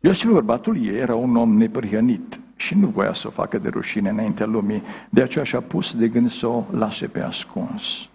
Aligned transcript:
Iosif, 0.00 0.30
bărbatul 0.30 0.86
ei, 0.86 0.96
era 0.96 1.14
un 1.14 1.36
om 1.36 1.56
neprihănit 1.56 2.40
și 2.56 2.74
nu 2.74 2.86
voia 2.86 3.12
să 3.12 3.26
o 3.26 3.30
facă 3.30 3.58
de 3.58 3.68
rușine 3.68 4.08
înaintea 4.08 4.46
lumii, 4.46 4.82
de 5.10 5.22
aceea 5.22 5.44
și-a 5.44 5.60
pus 5.60 5.94
de 5.94 6.08
gând 6.08 6.30
să 6.30 6.46
o 6.46 6.64
lase 6.70 7.06
pe 7.06 7.20
ascuns. 7.20 8.08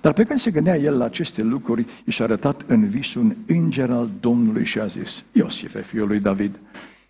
Dar 0.00 0.12
pe 0.12 0.24
când 0.24 0.38
se 0.38 0.50
gândea 0.50 0.76
el 0.76 0.96
la 0.96 1.04
aceste 1.04 1.42
lucruri, 1.42 1.86
i 2.04 2.12
s-a 2.12 2.24
arătat 2.24 2.62
în 2.66 2.86
vis 2.86 3.14
un 3.14 3.34
înger 3.46 3.90
al 3.90 4.10
Domnului 4.20 4.64
și 4.64 4.78
a 4.78 4.86
zis, 4.86 5.24
Iosife, 5.32 5.82
fiul 5.82 6.06
lui 6.06 6.20
David, 6.20 6.58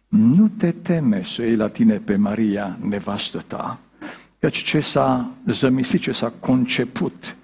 nu 0.09 0.49
te 0.49 0.73
teme 0.73 1.23
să 1.25 1.43
iei 1.43 1.57
la 1.57 1.69
tine 1.69 1.97
pe 1.97 2.17
Maria, 2.17 2.79
nevastă 2.81 3.45
ta, 3.47 3.79
căci 4.39 4.63
ce 4.63 4.81
s-a 4.81 5.31
zămisit, 5.47 6.01
ce 6.01 6.13
s-a 6.13 6.33
conceput 6.41 7.37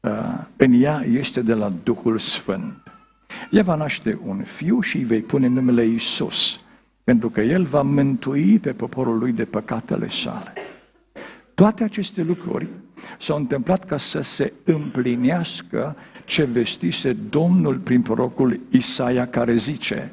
uh, 0.00 0.10
în 0.56 0.82
ea 0.82 1.04
este 1.12 1.40
de 1.40 1.54
la 1.54 1.72
Duhul 1.82 2.18
Sfânt. 2.18 2.82
Ea 3.50 3.62
va 3.62 3.74
naște 3.74 4.18
un 4.26 4.42
fiu 4.42 4.80
și 4.80 4.96
îi 4.96 5.04
vei 5.04 5.20
pune 5.20 5.46
numele 5.46 5.84
Isus, 5.84 6.60
pentru 7.04 7.28
că 7.30 7.40
el 7.40 7.64
va 7.64 7.82
mântui 7.82 8.58
pe 8.58 8.72
poporul 8.72 9.18
lui 9.18 9.32
de 9.32 9.44
păcatele 9.44 10.08
sale. 10.10 10.52
Toate 11.54 11.84
aceste 11.84 12.22
lucruri 12.22 12.66
s-au 13.18 13.36
întâmplat 13.36 13.84
ca 13.84 13.96
să 13.96 14.20
se 14.20 14.52
împlinească 14.64 15.96
ce 16.24 16.44
vestise 16.44 17.12
Domnul 17.12 17.76
prin 17.76 18.02
prorocul 18.02 18.60
Isaia 18.70 19.28
care 19.28 19.56
zice, 19.56 20.12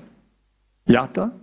Iată, 0.84 1.34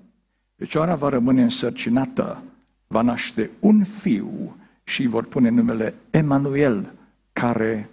Fecioara 0.56 0.94
va 0.94 1.08
rămâne 1.08 1.42
însărcinată, 1.42 2.42
va 2.86 3.02
naște 3.02 3.50
un 3.60 3.84
fiu 3.84 4.56
și 4.84 5.06
vor 5.06 5.24
pune 5.24 5.48
numele 5.48 5.94
Emanuel, 6.10 6.92
care, 7.32 7.90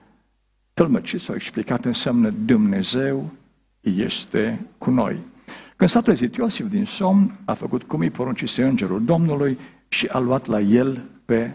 tălmăcit 0.73 1.22
sau 1.22 1.36
explicat, 1.36 1.86
înseamnă 1.86 2.33
Dumnezeu 2.45 3.31
este 3.81 4.59
cu 4.77 4.89
noi. 4.89 5.16
Când 5.75 5.89
s-a 5.89 6.02
trezit 6.02 6.36
Iosif 6.36 6.70
din 6.70 6.86
somn, 6.86 7.39
a 7.45 7.53
făcut 7.53 7.83
cum 7.83 8.00
îi 8.00 8.09
poruncise 8.09 8.64
îngerul 8.64 9.03
Domnului 9.03 9.58
și 9.88 10.08
a 10.08 10.17
luat 10.17 10.45
la 10.45 10.59
el 10.59 11.02
pe 11.25 11.52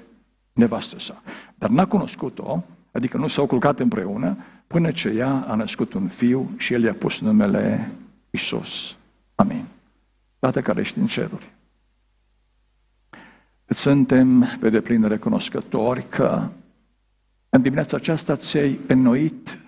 nevastă 0.54 0.98
sa. 0.98 1.22
Dar 1.54 1.70
n-a 1.70 1.86
cunoscut-o, 1.86 2.64
adică 2.92 3.16
nu 3.16 3.26
s-au 3.26 3.46
culcat 3.46 3.80
împreună, 3.80 4.36
până 4.66 4.90
ce 4.90 5.08
ea 5.08 5.44
a 5.48 5.54
născut 5.54 5.92
un 5.92 6.08
fiu 6.08 6.50
și 6.56 6.72
el 6.72 6.82
i-a 6.82 6.94
pus 6.94 7.20
numele 7.20 7.90
Isus. 8.30 8.96
Amin. 9.34 9.64
Tată 10.38 10.60
care 10.62 10.80
ești 10.80 10.98
în 10.98 11.06
ceruri. 11.06 11.52
Îți 13.64 13.80
suntem 13.80 14.46
pe 14.60 14.70
deplin 14.70 15.08
recunoscători 15.08 16.04
că 16.08 16.48
în 17.48 17.62
dimineața 17.62 17.96
aceasta 17.96 18.36
ți-ai 18.36 18.78
înnoit 18.86 19.58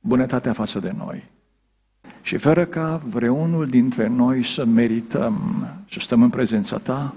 bunătatea 0.00 0.52
față 0.52 0.80
de 0.80 0.94
noi. 0.96 1.24
Și 2.22 2.36
fără 2.36 2.64
ca 2.64 2.96
vreunul 2.96 3.68
dintre 3.68 4.06
noi 4.06 4.44
să 4.44 4.64
merităm 4.64 5.66
să 5.90 5.98
stăm 6.00 6.22
în 6.22 6.30
prezența 6.30 6.78
ta, 6.78 7.14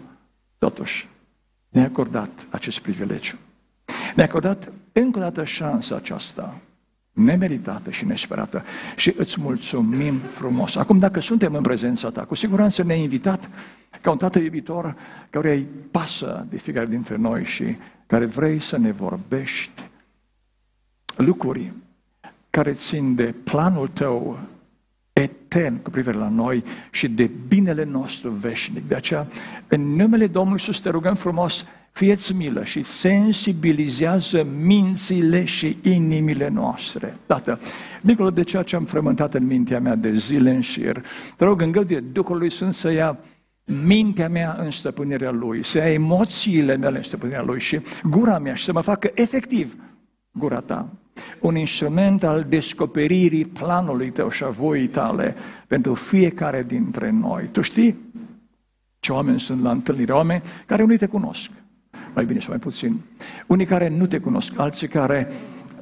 totuși 0.58 1.08
ne-ai 1.70 1.86
acordat 1.86 2.48
acest 2.50 2.80
privilegiu. 2.80 3.36
Ne-ai 4.16 4.28
acordat 4.28 4.72
încă 4.92 5.20
o 5.20 5.22
dată 5.22 5.44
șansa 5.44 5.96
aceasta 5.96 6.62
nemeritată 7.18 7.92
și 7.92 8.06
nesperată. 8.06 8.64
Și 8.96 9.14
îți 9.18 9.42
mulțumim 9.42 10.18
frumos. 10.18 10.76
Acum, 10.76 11.00
dacă 11.00 11.20
suntem 11.20 11.56
în 11.56 11.62
prezența 11.62 12.10
ta, 12.10 12.22
cu 12.22 12.36
siguranță 12.36 12.84
ne-ai 12.84 13.02
invitat 13.02 13.50
ca 14.02 14.12
un 14.12 14.18
tată 14.18 14.40
iubitor 14.40 14.96
care 15.30 15.54
îi 15.54 15.68
pasă 15.92 16.46
de 16.50 16.58
fiecare 16.58 16.86
dintre 16.86 17.16
noi 17.16 17.44
și 17.44 17.76
care 18.08 18.26
vrei 18.26 18.62
să 18.62 18.78
ne 18.78 18.92
vorbești 18.92 19.90
lucruri 21.16 21.72
care 22.50 22.74
țin 22.74 23.16
de 23.16 23.34
planul 23.44 23.88
tău 23.88 24.40
etern 25.48 25.82
cu 25.82 25.90
privire 25.90 26.18
la 26.18 26.30
noi 26.30 26.64
și 26.92 27.08
de 27.08 27.32
binele 27.48 27.84
nostru 27.84 28.30
veșnic. 28.30 28.88
De 28.88 28.96
aceea, 28.96 29.28
în 29.68 29.82
numele 29.82 30.28
Domnului 30.28 30.60
Iisus 30.60 30.80
te 30.80 30.90
rugăm 30.90 31.16
frumos, 31.16 31.66
Fieți 31.92 32.36
milă 32.36 32.64
și 32.64 32.84
sensibilizează 32.84 34.48
mințile 34.64 35.46
și 35.46 35.78
inimile 35.82 36.48
noastre. 36.48 37.18
Tată, 37.26 37.60
dincolo 38.02 38.30
de 38.30 38.44
ceea 38.44 38.64
ce 38.64 38.76
am 38.76 38.84
frământat 38.84 39.34
în 39.34 39.46
mintea 39.46 39.80
mea 39.80 39.96
de 39.96 40.12
zile 40.14 40.52
în 40.52 40.62
șir, 40.62 41.06
te 41.38 41.44
rog, 41.44 41.62
îngăduie 41.62 42.00
Duhului 42.00 42.52
Sfânt 42.52 42.74
să 42.74 42.92
ia 42.92 43.18
mintea 43.86 44.30
mea 44.30 44.56
în 44.60 44.72
stăpânirea 44.72 45.32
Lui, 45.32 45.66
să 45.66 45.78
ia 45.78 45.92
emoțiile 45.92 46.76
mele 46.76 46.98
în 46.98 47.04
stăpânirea 47.04 47.44
Lui 47.44 47.60
și 47.60 47.80
gura 48.04 48.40
mea 48.40 48.56
și 48.56 48.64
să 48.64 48.72
mă 48.72 48.82
facă 48.82 49.12
efectiv 49.14 49.76
gura 50.32 50.60
Ta. 50.60 50.90
Un 51.40 51.56
instrument 51.56 52.24
al 52.24 52.46
descoperirii 52.50 53.46
planului 53.46 54.12
Tău 54.12 54.30
și 54.30 54.44
a 54.44 54.50
voii 54.50 54.88
Tale 54.88 55.36
pentru 55.68 55.94
fiecare 55.94 56.64
dintre 56.64 57.10
noi. 57.10 57.50
Tu 57.52 57.62
știi 57.62 57.98
ce 59.00 59.12
oameni 59.12 59.40
sunt 59.40 59.62
la 59.62 59.72
întâlnire, 59.72 60.12
oameni 60.12 60.42
care 60.66 60.84
nu 60.84 60.96
te 60.96 61.06
cunosc 61.06 61.50
mai 62.18 62.26
bine 62.26 62.40
și 62.40 62.50
mai 62.50 62.58
puțin. 62.58 63.00
Unii 63.48 63.66
care 63.66 63.90
nu 63.90 64.08
te 64.08 64.20
cunosc, 64.20 64.60
alții 64.60 64.88
care 64.88 65.28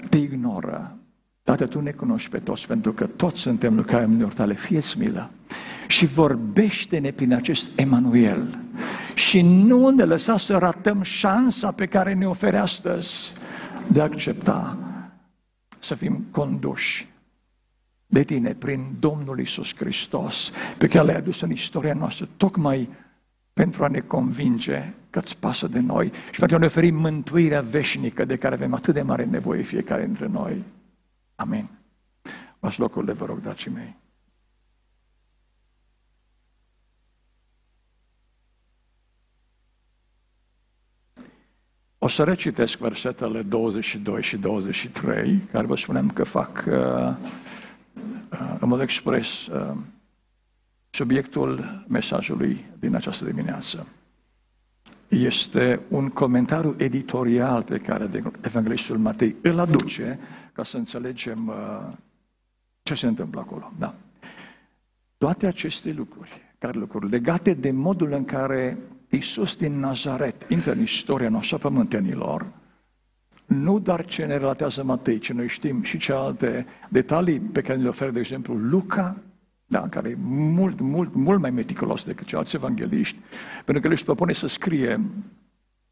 te 0.09 0.17
ignoră. 0.17 0.97
Tată, 1.43 1.65
Tu 1.65 1.81
ne 1.81 1.91
cunoști 1.91 2.29
pe 2.29 2.37
toți, 2.37 2.67
pentru 2.67 2.93
că 2.93 3.05
toți 3.05 3.39
suntem 3.39 3.75
lucrarea 3.75 4.07
mâinilor 4.07 4.33
Tale. 4.33 4.53
fie 4.53 4.79
milă. 4.97 5.29
Și 5.87 6.05
vorbește-ne 6.05 7.11
prin 7.11 7.33
acest 7.33 7.69
Emanuel. 7.75 8.59
Și 9.13 9.41
nu 9.41 9.89
ne 9.89 10.03
lăsa 10.03 10.37
să 10.37 10.57
ratăm 10.57 11.01
șansa 11.01 11.71
pe 11.71 11.85
care 11.85 12.13
ne 12.13 12.27
oferă 12.27 12.59
astăzi 12.59 13.33
de 13.87 13.99
a 13.99 14.03
accepta 14.03 14.77
să 15.85 15.95
fim 15.95 16.25
conduși 16.31 17.07
de 18.05 18.23
tine 18.23 18.53
prin 18.53 18.95
Domnul 18.99 19.39
Isus 19.39 19.75
Hristos, 19.75 20.51
pe 20.77 20.87
care 20.87 21.05
l-ai 21.05 21.15
adus 21.15 21.41
în 21.41 21.51
istoria 21.51 21.93
noastră, 21.93 22.29
tocmai 22.37 22.89
pentru 23.53 23.83
a 23.83 23.87
ne 23.87 23.99
convinge 23.99 24.93
că 25.09 25.19
îți 25.19 25.37
pasă 25.37 25.67
de 25.67 25.79
noi 25.79 26.11
și 26.31 26.39
pentru 26.39 26.55
a 26.55 26.59
ne 26.59 26.65
oferi 26.65 26.91
mântuirea 26.91 27.61
veșnică 27.61 28.25
de 28.25 28.35
care 28.37 28.55
avem 28.55 28.73
atât 28.73 28.93
de 28.93 29.01
mare 29.01 29.25
nevoie 29.25 29.61
fiecare 29.61 30.05
dintre 30.05 30.27
noi. 30.27 30.63
Amin. 31.35 31.69
Luați 32.59 32.79
locurile, 32.79 33.13
vă 33.13 33.25
rog, 33.25 33.41
dragii 33.41 33.71
mei. 33.71 33.95
O 42.05 42.07
să 42.07 42.23
recitesc 42.23 42.77
versetele 42.77 43.41
22 43.41 44.21
și 44.21 44.37
23, 44.37 45.41
care 45.51 45.65
vă 45.65 45.75
spunem 45.75 46.09
că 46.09 46.23
fac 46.23 46.65
uh, 46.67 46.73
uh, 48.31 48.55
în 48.59 48.67
mod 48.67 48.81
expres 48.81 49.47
uh, 49.47 49.75
subiectul 50.89 51.83
mesajului 51.87 52.65
din 52.79 52.95
această 52.95 53.25
dimineață 53.25 53.87
este 55.07 55.81
un 55.87 56.09
comentariu 56.09 56.75
editorial 56.77 57.63
pe 57.63 57.77
care 57.77 58.09
Evanghelistul 58.41 58.97
Matei 58.97 59.35
îl 59.41 59.59
aduce 59.59 60.19
ca 60.53 60.63
să 60.63 60.77
înțelegem 60.77 61.47
uh, 61.47 61.93
ce 62.83 62.93
se 62.93 63.07
întâmplă 63.07 63.39
acolo. 63.39 63.71
Da. 63.79 63.95
Toate 65.17 65.47
aceste 65.47 65.91
lucruri, 65.91 66.41
care 66.57 66.77
lucruri 66.77 67.09
legate 67.09 67.53
de 67.53 67.71
modul 67.71 68.11
în 68.11 68.25
care 68.25 68.77
Iisus 69.15 69.55
din 69.55 69.79
Nazaret 69.79 70.45
intră 70.49 70.71
în 70.71 70.81
istoria 70.81 71.29
noastră 71.29 71.57
pământenilor, 71.57 72.51
nu 73.45 73.79
doar 73.79 74.05
ce 74.05 74.25
ne 74.25 74.37
relatează 74.37 74.83
Matei, 74.83 75.19
ci 75.19 75.31
noi 75.31 75.47
știm 75.47 75.83
și 75.83 75.97
ce 75.97 76.13
alte 76.13 76.65
detalii 76.89 77.39
pe 77.39 77.61
care 77.61 77.79
le 77.79 77.87
oferă, 77.87 78.11
de 78.11 78.19
exemplu, 78.19 78.53
Luca, 78.53 79.17
da, 79.65 79.87
care 79.89 80.09
e 80.09 80.17
mult, 80.27 80.79
mult, 80.79 81.13
mult 81.13 81.39
mai 81.39 81.51
meticulos 81.51 82.05
decât 82.05 82.25
ceilalți 82.25 82.55
evangeliști, 82.55 83.19
pentru 83.55 83.79
că 83.79 83.87
el 83.87 83.93
își 83.93 84.03
propune 84.03 84.33
să 84.33 84.47
scrie 84.47 85.01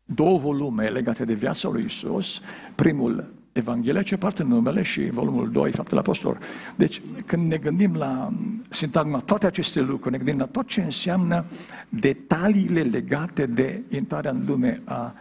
două 0.05 0.37
volume 0.37 0.87
legate 0.87 1.25
de 1.25 1.33
viața 1.33 1.69
lui 1.69 1.83
Isus. 1.83 2.41
Primul 2.75 3.33
Evanghelia 3.53 4.03
ce 4.03 4.17
parte 4.17 4.43
numele 4.43 4.81
și 4.81 5.09
volumul 5.09 5.51
2, 5.51 5.71
Faptele 5.71 5.99
Apostolilor. 5.99 6.43
Deci, 6.75 7.01
când 7.25 7.51
ne 7.51 7.57
gândim 7.57 7.95
la 7.95 8.33
sintagma 8.69 9.19
toate 9.19 9.45
aceste 9.45 9.81
lucruri, 9.81 10.11
ne 10.11 10.17
gândim 10.17 10.37
la 10.37 10.45
tot 10.45 10.67
ce 10.67 10.81
înseamnă 10.81 11.45
detaliile 11.89 12.81
legate 12.81 13.45
de 13.45 13.81
intrarea 13.89 14.31
în 14.31 14.43
lume 14.45 14.81
a 14.83 15.15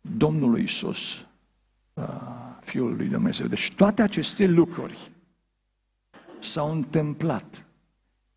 Domnului 0.00 0.62
Isus, 0.62 1.26
Fiul 2.60 2.96
lui 2.96 3.06
Dumnezeu. 3.06 3.46
Deci 3.46 3.72
toate 3.72 4.02
aceste 4.02 4.46
lucruri 4.46 5.10
s-au 6.40 6.72
întâmplat 6.72 7.66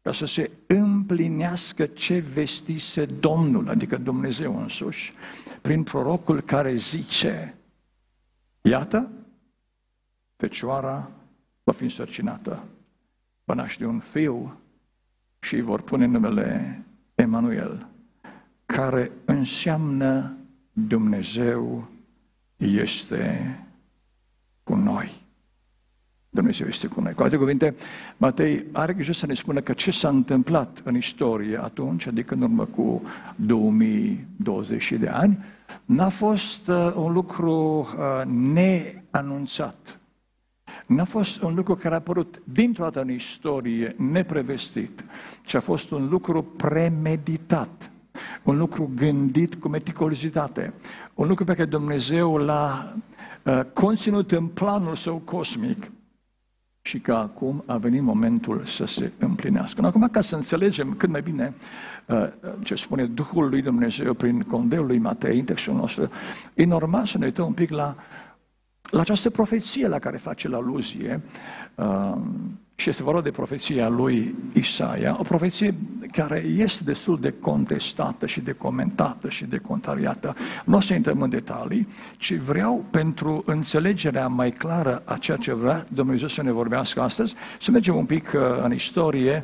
ca 0.01 0.13
să 0.13 0.25
se 0.25 0.51
împlinească 0.67 1.85
ce 1.85 2.17
vestise 2.17 3.05
Domnul, 3.05 3.69
adică 3.69 3.97
Dumnezeu 3.97 4.61
însuși, 4.61 5.13
prin 5.61 5.83
prorocul 5.83 6.41
care 6.41 6.75
zice, 6.75 7.57
iată, 8.61 9.09
Fecioara 10.37 11.11
va 11.63 11.71
fi 11.71 11.83
însărcinată, 11.83 12.63
va 13.43 13.53
naște 13.53 13.85
un 13.85 13.99
fiu 13.99 14.57
și 15.39 15.55
îi 15.55 15.61
vor 15.61 15.81
pune 15.81 16.05
numele 16.05 16.81
Emanuel, 17.15 17.87
care 18.65 19.11
înseamnă 19.25 20.37
Dumnezeu 20.71 21.87
este 22.57 23.59
cu 24.63 24.75
noi. 24.75 25.25
Dumnezeu 26.29 26.67
este 26.67 26.87
cu 26.87 27.01
noi. 27.01 27.13
Cu 27.13 27.23
alte 27.23 27.37
cuvinte, 27.37 27.75
Matei 28.17 28.65
are 28.71 28.93
grijă 28.93 29.11
să 29.13 29.25
ne 29.25 29.33
spună 29.33 29.61
că 29.61 29.73
ce 29.73 29.91
s-a 29.91 30.09
întâmplat 30.09 30.81
în 30.83 30.95
istorie 30.95 31.63
atunci, 31.63 32.07
adică 32.07 32.33
în 32.33 32.41
urmă 32.41 32.65
cu 32.65 33.01
2020 33.35 34.91
de 34.91 35.07
ani, 35.07 35.37
n-a 35.85 36.09
fost 36.09 36.67
uh, 36.67 36.93
un 36.95 37.13
lucru 37.13 37.79
uh, 37.79 38.21
neanunțat. 38.25 39.96
N-a 40.87 41.03
fost 41.03 41.41
un 41.41 41.55
lucru 41.55 41.75
care 41.75 41.93
a 41.93 41.97
apărut 41.97 42.41
dintr-o 42.43 42.83
dată 42.83 43.01
în 43.01 43.11
istorie 43.11 43.95
neprevestit, 43.97 45.05
ci 45.43 45.53
a 45.53 45.59
fost 45.59 45.91
un 45.91 46.07
lucru 46.09 46.43
premeditat, 46.43 47.91
un 48.43 48.57
lucru 48.57 48.91
gândit 48.95 49.55
cu 49.55 49.67
meticulozitate, 49.67 50.73
un 51.13 51.27
lucru 51.27 51.43
pe 51.43 51.53
care 51.53 51.65
Dumnezeu 51.65 52.37
l-a 52.37 52.95
uh, 53.43 53.61
conținut 53.73 54.31
în 54.31 54.45
planul 54.45 54.95
său 54.95 55.15
cosmic 55.15 55.91
și 56.81 56.99
că 56.99 57.13
acum 57.13 57.63
a 57.65 57.77
venit 57.77 58.01
momentul 58.01 58.63
să 58.65 58.85
se 58.85 59.11
împlinească. 59.17 59.85
Acum, 59.85 60.07
ca 60.11 60.21
să 60.21 60.35
înțelegem 60.35 60.93
cât 60.93 61.09
mai 61.09 61.21
bine 61.21 61.53
uh, 62.05 62.27
ce 62.63 62.75
spune 62.75 63.05
Duhul 63.05 63.49
lui 63.49 63.61
Dumnezeu 63.61 64.13
prin 64.13 64.41
condeul 64.41 64.85
lui 64.85 64.97
Matei, 64.97 65.39
în 65.39 65.45
textul 65.45 65.73
nostru, 65.73 66.09
e 66.53 66.65
normal 66.65 67.05
să 67.05 67.17
ne 67.17 67.25
uităm 67.25 67.45
un 67.45 67.53
pic 67.53 67.69
la 67.69 67.95
la 68.89 68.99
această 68.99 69.29
profeție 69.29 69.87
la 69.87 69.99
care 69.99 70.17
face 70.17 70.47
la 70.47 70.57
aluzie, 70.57 71.21
uh, 71.75 72.17
și 72.79 72.89
este 72.89 73.03
vorba 73.03 73.21
de 73.21 73.31
profeția 73.31 73.87
lui 73.87 74.35
Isaia, 74.53 75.15
o 75.19 75.23
profeție 75.23 75.75
care 76.11 76.39
este 76.39 76.83
destul 76.83 77.19
de 77.19 77.33
contestată 77.39 78.25
și 78.25 78.39
de 78.39 78.51
comentată 78.51 79.29
și 79.29 79.45
de 79.45 79.57
contrariată. 79.57 80.35
Nu 80.65 80.77
o 80.77 80.79
să 80.79 80.93
intrăm 80.93 81.21
în 81.21 81.29
detalii, 81.29 81.87
ci 82.17 82.33
vreau 82.35 82.85
pentru 82.91 83.43
înțelegerea 83.45 84.27
mai 84.27 84.51
clară 84.51 85.01
a 85.05 85.17
ceea 85.17 85.37
ce 85.37 85.53
vrea 85.53 85.85
Dumnezeu 85.89 86.27
să 86.27 86.43
ne 86.43 86.51
vorbească 86.51 87.01
astăzi, 87.01 87.35
să 87.59 87.71
mergem 87.71 87.95
un 87.95 88.05
pic 88.05 88.31
uh, 88.35 88.41
în 88.63 88.73
istorie 88.73 89.43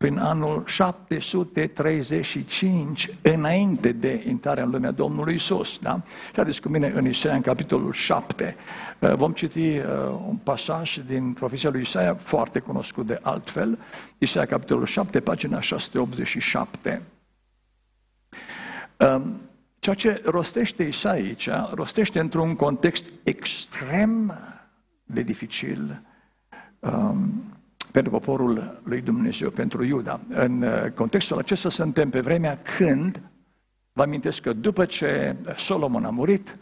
prin 0.00 0.18
anul 0.18 0.62
735, 0.66 3.08
înainte 3.22 3.92
de 3.92 4.22
intrarea 4.26 4.64
în 4.64 4.70
lumea 4.70 4.90
Domnului 4.90 5.34
Isus. 5.34 5.78
Da? 5.78 6.02
Și 6.50 6.60
cu 6.60 6.68
mine 6.68 6.92
în 6.94 7.06
Isaia, 7.06 7.34
în 7.34 7.40
capitolul 7.40 7.92
7. 7.92 8.56
Uh, 8.98 9.14
vom 9.14 9.32
citi 9.32 9.58
uh, 9.58 9.84
un 10.28 10.36
pasaj 10.36 10.98
din 11.06 11.32
profeția 11.32 11.70
lui 11.70 11.80
Isaia, 11.80 12.14
foarte 12.14 12.58
cunoscut 12.58 13.06
de 13.06 13.18
altfel, 13.22 13.78
Isaia, 14.18 14.46
capitolul 14.46 14.86
7, 14.86 15.20
pagina 15.20 15.60
687. 15.60 17.02
Um, 18.96 19.40
ceea 19.78 19.94
ce 19.94 20.22
rostește 20.24 20.82
Isaia 20.82 21.22
aici, 21.22 21.48
rostește 21.74 22.18
într-un 22.18 22.56
context 22.56 23.06
extrem 23.22 24.38
de 25.04 25.22
dificil, 25.22 26.02
um, 26.78 27.49
pentru 27.92 28.12
poporul 28.12 28.80
lui 28.82 29.00
Dumnezeu, 29.00 29.50
pentru 29.50 29.84
Iuda. 29.84 30.20
În 30.28 30.62
uh, 30.62 30.90
contextul 30.94 31.38
acesta 31.38 31.68
suntem 31.68 32.10
pe 32.10 32.20
vremea 32.20 32.58
când, 32.76 33.20
vă 33.92 34.02
amintesc 34.02 34.40
că 34.40 34.52
după 34.52 34.84
ce 34.84 35.36
Solomon 35.56 36.04
a 36.04 36.10
murit, 36.10 36.56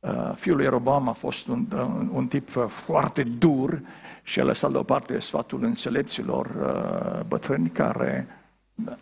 uh, 0.00 0.32
fiul 0.34 0.56
lui 0.56 0.66
Robam 0.66 1.08
a 1.08 1.12
fost 1.12 1.46
un, 1.46 1.66
un, 1.72 2.10
un 2.12 2.26
tip 2.26 2.48
foarte 2.68 3.22
dur 3.22 3.80
și 4.22 4.40
a 4.40 4.44
lăsat 4.44 4.70
deoparte 4.70 5.18
sfatul 5.18 5.64
înțelepților 5.64 6.46
uh, 6.46 7.24
bătrâni 7.26 7.68
care 7.68 8.26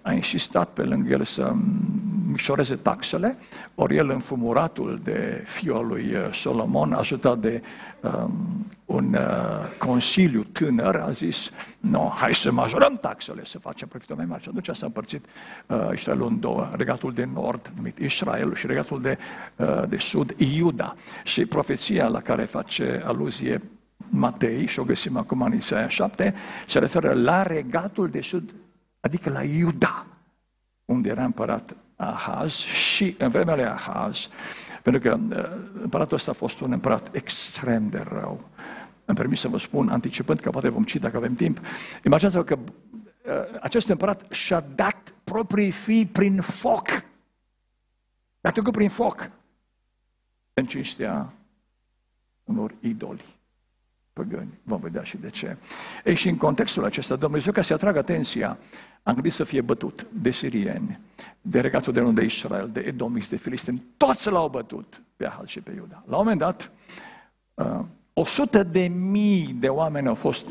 a 0.02 0.12
insistat 0.12 0.68
pe 0.68 0.82
lângă 0.82 1.12
el 1.12 1.24
să 1.24 1.54
micșoreze 2.26 2.76
taxele, 2.76 3.36
ori 3.74 3.96
el 3.96 4.10
înfumuratul 4.10 5.00
de 5.04 5.42
fiul 5.46 5.86
lui 5.86 6.14
uh, 6.14 6.34
Solomon, 6.34 6.92
ajutat 6.92 7.38
de 7.38 7.62
um, 8.00 8.66
un 8.84 9.14
uh, 9.14 9.76
consiliu 9.78 10.42
tânăr, 10.42 10.96
a 10.96 11.10
zis, 11.10 11.50
nu, 11.80 11.90
no, 11.90 12.08
hai 12.08 12.34
să 12.34 12.52
majorăm 12.52 12.98
taxele, 13.00 13.44
să 13.44 13.58
facem 13.58 13.88
profitul 13.88 14.16
mai 14.16 14.24
mare. 14.24 14.42
Și 14.42 14.48
atunci 14.48 14.76
s-a 14.76 14.86
împărțit 14.86 15.24
uh, 15.66 15.88
Israelul 15.92 16.26
în 16.28 16.40
două, 16.40 16.70
regatul 16.76 17.12
de 17.12 17.28
nord, 17.34 17.72
numit 17.76 17.98
Israel, 17.98 18.54
și 18.54 18.66
regatul 18.66 19.00
de, 19.00 19.18
uh, 19.56 19.82
de 19.88 19.96
sud, 19.96 20.34
Iuda. 20.36 20.94
Și 21.24 21.46
profeția 21.46 22.06
la 22.06 22.20
care 22.20 22.44
face 22.44 23.02
aluzie 23.04 23.62
Matei, 24.08 24.66
și 24.66 24.78
o 24.78 24.84
găsim 24.84 25.16
acum 25.16 25.42
în 25.42 25.54
Isaia 25.54 25.88
7, 25.88 26.34
se 26.66 26.78
referă 26.78 27.12
la 27.12 27.42
regatul 27.42 28.08
de 28.08 28.20
sud, 28.20 28.54
adică 29.02 29.30
la 29.30 29.42
Iuda, 29.42 30.06
unde 30.84 31.08
era 31.08 31.24
împărat 31.24 31.76
Ahaz 31.96 32.54
și 32.54 33.14
în 33.18 33.30
vremea 33.30 33.54
lui 33.54 33.64
Ahaz, 33.64 34.28
pentru 34.82 35.02
că 35.02 35.18
uh, 35.30 35.80
împăratul 35.82 36.16
ăsta 36.16 36.30
a 36.30 36.34
fost 36.34 36.60
un 36.60 36.72
împărat 36.72 37.14
extrem 37.14 37.88
de 37.88 37.98
rău. 37.98 38.48
Îmi 39.04 39.16
permis 39.16 39.40
să 39.40 39.48
vă 39.48 39.58
spun, 39.58 39.88
anticipând 39.88 40.40
că 40.40 40.50
poate 40.50 40.68
vom 40.68 40.84
citi 40.84 41.02
dacă 41.02 41.16
avem 41.16 41.34
timp, 41.34 41.60
imaginați-vă 42.04 42.44
că 42.44 42.58
uh, 42.58 43.60
acest 43.60 43.88
împărat 43.88 44.30
și-a 44.30 44.60
dat 44.60 45.14
proprii 45.24 45.70
fii 45.70 46.06
prin 46.06 46.40
foc. 46.40 46.88
a 48.40 48.50
trecut 48.50 48.72
prin 48.72 48.88
foc 48.88 49.30
în 50.54 50.66
cinstea 50.66 51.32
unor 52.44 52.74
idoli 52.80 53.40
păgâni. 54.12 54.58
Vom 54.62 54.80
vedea 54.80 55.02
și 55.02 55.16
de 55.16 55.30
ce. 55.30 55.56
Ei, 56.04 56.14
și 56.14 56.28
în 56.28 56.36
contextul 56.36 56.84
acesta, 56.84 57.16
Dumnezeu, 57.16 57.52
ca 57.52 57.62
să 57.62 57.72
atragă 57.72 57.98
atenția, 57.98 58.58
am 59.02 59.14
gândit 59.14 59.32
să 59.32 59.44
fie 59.44 59.60
bătut 59.60 60.06
de 60.12 60.30
sirieni, 60.30 61.00
de 61.40 61.60
regatul 61.60 61.92
de 61.92 62.00
rând 62.00 62.14
de 62.14 62.24
Israel, 62.24 62.70
de 62.72 62.80
edomiți, 62.80 63.28
de 63.28 63.36
filistini, 63.36 63.82
toți 63.96 64.30
l-au 64.30 64.48
bătut 64.48 65.02
pe 65.16 65.26
Ahal 65.26 65.46
și 65.46 65.60
pe 65.60 65.72
Iuda. 65.76 66.02
La 66.06 66.16
un 66.16 66.22
moment 66.22 66.38
dat, 66.38 66.70
uh, 67.54 67.80
o 68.12 68.24
sută 68.24 68.62
de 68.62 68.88
mii 68.88 69.56
de 69.60 69.68
oameni 69.68 70.08
au 70.08 70.14
fost 70.14 70.46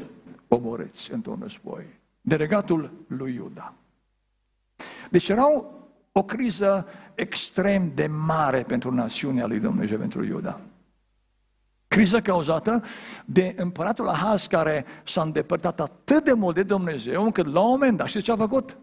omorâți 0.47 1.11
într-un 1.11 1.37
război, 1.41 1.85
de 2.21 2.35
regatul 2.35 2.91
lui 3.07 3.33
Iuda. 3.33 3.73
Deci 5.09 5.29
erau 5.29 5.79
o 6.11 6.23
criză 6.23 6.87
extrem 7.15 7.91
de 7.95 8.07
mare 8.07 8.63
pentru 8.63 8.93
națiunea 8.93 9.47
lui 9.47 9.59
Dumnezeu, 9.59 9.97
pentru 9.97 10.23
Iuda. 10.23 10.59
Criză 11.91 12.21
cauzată 12.21 12.83
de 13.25 13.53
împăratul 13.57 14.07
Ahaz 14.07 14.45
care 14.47 14.85
s-a 15.03 15.21
îndepărtat 15.21 15.79
atât 15.79 16.23
de 16.23 16.33
mult 16.33 16.55
de 16.55 16.63
Dumnezeu 16.63 17.23
încât 17.23 17.45
la 17.45 17.59
un 17.59 17.69
moment 17.69 17.97
dat, 17.97 18.07
știți 18.07 18.23
ce 18.23 18.31
a 18.31 18.35
făcut? 18.35 18.77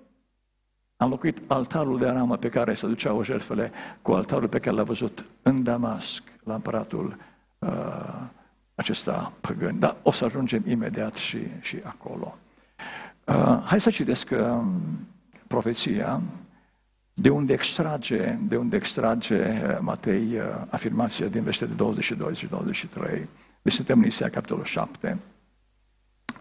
A 0.96 1.04
înlocuit 1.04 1.38
altarul 1.46 1.98
de 1.98 2.06
aramă 2.06 2.36
pe 2.36 2.48
care 2.48 2.74
se 2.74 2.86
duceau 2.86 3.22
jertfele 3.22 3.72
cu 4.02 4.12
altarul 4.12 4.48
pe 4.48 4.58
care 4.58 4.76
l-a 4.76 4.82
văzut 4.82 5.24
în 5.42 5.62
Damasc, 5.62 6.22
la 6.44 6.54
împăratul 6.54 7.16
uh, 7.58 7.68
acesta 8.74 9.32
păgân. 9.40 9.78
Dar 9.78 9.96
o 10.02 10.10
să 10.10 10.24
ajungem 10.24 10.62
imediat 10.66 11.14
și, 11.14 11.38
și 11.60 11.76
acolo. 11.84 12.36
Uh, 13.24 13.62
hai 13.64 13.80
să 13.80 13.90
citesc 13.90 14.30
uh, 14.30 14.64
profeția 15.46 16.20
de 17.20 17.28
unde 17.30 17.52
extrage, 17.52 18.38
de 18.48 18.56
unde 18.56 18.76
extrage 18.76 19.34
uh, 19.34 19.78
Matei 19.80 20.34
uh, 20.34 20.42
afirmația 20.68 21.26
din 21.26 21.42
versetele 21.42 21.76
22 21.76 22.34
și 22.34 22.46
23. 22.46 23.28
Deci 23.62 23.72
suntem 23.72 23.98
în 23.98 24.06
Isaia, 24.06 24.30
capitolul 24.30 24.64
7. 24.64 25.18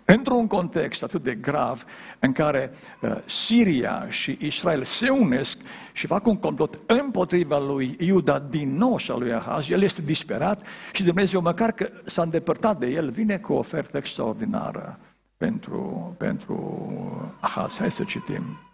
Într-un 0.05 0.47
context 0.47 1.03
atât 1.03 1.23
de 1.23 1.35
grav 1.35 1.85
în 2.19 2.31
care 2.31 2.71
uh, 3.01 3.17
Siria 3.25 4.09
și 4.09 4.37
Israel 4.41 4.83
se 4.83 5.09
unesc 5.09 5.57
și 5.93 6.07
fac 6.07 6.25
un 6.25 6.37
complot 6.37 6.79
împotriva 6.85 7.59
lui 7.59 7.95
Iuda 7.99 8.39
din 8.39 8.77
nou 8.77 8.97
și 8.97 9.11
a 9.11 9.15
lui 9.15 9.33
Ahaz, 9.33 9.69
el 9.69 9.81
este 9.81 10.01
disperat 10.01 10.65
și 10.93 11.03
Dumnezeu, 11.03 11.41
măcar 11.41 11.71
că 11.71 11.89
s-a 12.05 12.21
îndepărtat 12.21 12.79
de 12.79 12.87
el, 12.87 13.09
vine 13.09 13.37
cu 13.37 13.53
o 13.53 13.57
ofertă 13.57 13.97
extraordinară 13.97 14.99
pentru, 15.37 16.15
pentru 16.17 17.37
Ahaz. 17.39 17.77
Hai 17.77 17.91
să 17.91 18.03
citim. 18.03 18.66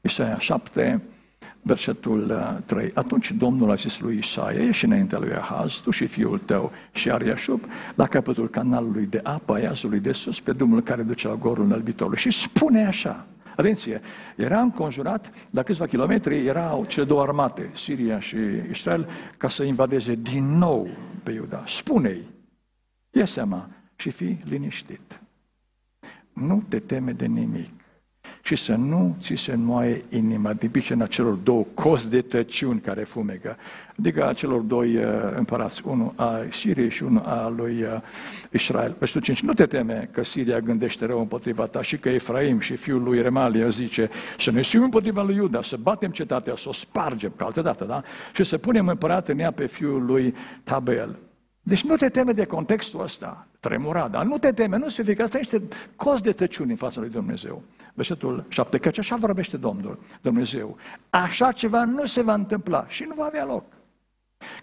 Isaia 0.00 0.38
7, 0.38 1.02
versetul 1.62 2.32
3. 2.66 2.84
Uh, 2.84 2.90
Atunci 2.94 3.30
Domnul 3.30 3.70
a 3.70 3.74
zis 3.74 4.00
lui 4.00 4.18
Isaia, 4.18 4.62
ieși 4.62 4.84
înaintea 4.84 5.18
lui 5.18 5.32
Ahaz, 5.32 5.74
tu 5.74 5.90
și 5.90 6.06
fiul 6.06 6.38
tău 6.38 6.72
și 6.92 7.10
Ariașub, 7.10 7.64
la 7.94 8.06
capătul 8.06 8.48
canalului 8.48 9.06
de 9.06 9.20
apă 9.22 9.54
a 9.54 9.58
Iazului 9.58 10.00
de 10.00 10.12
sus, 10.12 10.40
pe 10.40 10.52
drumul 10.52 10.82
care 10.82 11.02
duce 11.02 11.28
la 11.28 11.34
gorul 11.34 11.64
înălbitorului. 11.64 12.18
Și 12.18 12.30
spune 12.30 12.86
așa, 12.86 13.26
Atenție, 13.56 14.00
era 14.36 14.60
înconjurat, 14.60 15.30
la 15.50 15.62
câțiva 15.62 15.86
kilometri 15.86 16.46
erau 16.46 16.84
cele 16.84 17.04
două 17.04 17.22
armate, 17.22 17.70
Siria 17.74 18.20
și 18.20 18.36
Israel, 18.70 19.08
ca 19.36 19.48
să 19.48 19.62
invadeze 19.62 20.14
din 20.14 20.58
nou 20.58 20.88
pe 21.22 21.30
Iuda. 21.30 21.64
Spune-i, 21.66 22.24
ia 23.10 23.26
seama 23.26 23.68
și 23.96 24.10
fii 24.10 24.42
liniștit. 24.44 25.20
Nu 26.32 26.64
te 26.68 26.78
teme 26.78 27.12
de 27.12 27.26
nimic 27.26 27.79
și 28.56 28.64
să 28.64 28.74
nu 28.74 29.16
ți 29.20 29.34
se 29.34 29.52
înmoaie 29.52 30.04
inima 30.08 30.52
din 30.52 30.68
pricina 30.68 31.06
celor 31.06 31.32
două 31.34 31.66
cozi 31.74 32.10
de 32.10 32.20
tăciuni 32.20 32.80
care 32.80 33.04
fumegă, 33.04 33.56
adică 33.98 34.26
a 34.26 34.32
celor 34.32 34.60
doi 34.60 34.96
uh, 34.96 35.04
împărați, 35.36 35.82
unul 35.84 36.12
a 36.16 36.40
Siriei 36.52 36.90
și 36.90 37.02
unul 37.02 37.22
a 37.24 37.48
lui 37.56 37.82
uh, 37.82 37.88
Israel. 38.50 38.94
Versetul 38.98 39.20
5, 39.20 39.40
nu 39.40 39.52
te 39.52 39.66
teme 39.66 40.08
că 40.12 40.24
Siria 40.24 40.60
gândește 40.60 41.06
rău 41.06 41.18
împotriva 41.18 41.66
ta 41.66 41.82
și 41.82 41.98
că 41.98 42.08
Efraim 42.08 42.60
și 42.60 42.76
fiul 42.76 43.02
lui 43.02 43.22
Remalia 43.22 43.68
zice 43.68 44.10
să 44.38 44.50
ne 44.50 44.62
suim 44.62 44.82
împotriva 44.82 45.22
lui 45.22 45.34
Iuda, 45.34 45.62
să 45.62 45.76
batem 45.76 46.10
cetatea, 46.10 46.54
să 46.56 46.68
o 46.68 46.72
spargem, 46.72 47.32
ca 47.36 47.44
altă 47.44 47.62
dată, 47.62 47.84
da? 47.84 48.02
Și 48.32 48.44
să 48.44 48.58
punem 48.58 48.88
împărat 48.88 49.28
în 49.28 49.38
ea 49.38 49.50
pe 49.50 49.66
fiul 49.66 50.04
lui 50.04 50.34
Tabel. 50.64 51.18
Deci 51.62 51.84
nu 51.84 51.96
te 51.96 52.08
teme 52.08 52.32
de 52.32 52.44
contextul 52.44 53.02
ăsta, 53.02 53.46
tremura, 53.60 54.08
dar 54.08 54.24
nu 54.24 54.38
te 54.38 54.52
teme, 54.52 54.76
nu 54.76 54.88
se 54.88 55.02
fie 55.02 55.14
că 55.14 55.22
asta 55.22 55.38
este 55.38 55.62
cost 55.96 56.22
de 56.22 56.32
tăciuni 56.32 56.70
în 56.70 56.76
fața 56.76 57.00
lui 57.00 57.08
Dumnezeu. 57.08 57.62
Versetul 57.94 58.44
7, 58.48 58.78
căci 58.78 58.98
așa 58.98 59.16
vorbește 59.16 59.56
Domnul, 59.56 59.98
Dumnezeu. 60.20 60.76
Așa 61.10 61.52
ceva 61.52 61.84
nu 61.84 62.04
se 62.04 62.22
va 62.22 62.34
întâmpla 62.34 62.84
și 62.88 63.04
nu 63.08 63.14
va 63.14 63.24
avea 63.24 63.44
loc. 63.44 63.64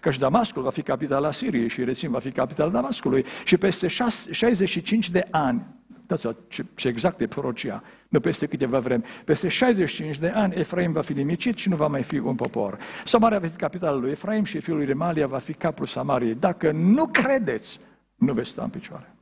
Căci 0.00 0.18
Damascul 0.18 0.62
va 0.62 0.70
fi 0.70 0.82
capitala 0.82 1.30
Siriei 1.30 1.68
și 1.68 1.84
Rețin 1.84 2.10
va 2.10 2.18
fi 2.18 2.30
capitala 2.30 2.70
Damascului 2.70 3.24
și 3.44 3.56
peste 3.56 3.86
65 4.30 5.10
de 5.10 5.26
ani, 5.30 5.66
dați 6.08 6.26
ce, 6.48 6.64
ce 6.74 6.88
exact 6.88 7.20
e 7.20 7.26
prorocia, 7.26 7.82
nu 8.08 8.20
peste 8.20 8.46
câteva 8.46 8.78
vreme, 8.78 9.02
peste 9.24 9.48
65 9.48 10.18
de 10.18 10.28
ani 10.28 10.54
Efraim 10.54 10.92
va 10.92 11.00
fi 11.00 11.12
limicit 11.12 11.56
și 11.56 11.68
nu 11.68 11.76
va 11.76 11.86
mai 11.86 12.02
fi 12.02 12.18
un 12.18 12.34
popor. 12.34 12.78
Samaria 13.04 13.38
va 13.38 13.46
fi 13.46 13.56
capitala 13.56 13.96
lui 13.96 14.10
Efraim 14.10 14.44
și 14.44 14.60
fiul 14.60 14.76
lui 14.76 14.86
Remalia 14.86 15.26
va 15.26 15.38
fi 15.38 15.52
capul 15.52 15.86
Samariei. 15.86 16.34
Dacă 16.34 16.70
nu 16.70 17.06
credeți, 17.06 17.80
nu 18.14 18.32
veți 18.32 18.48
sta 18.48 18.62
în 18.62 18.68
picioare. 18.68 19.14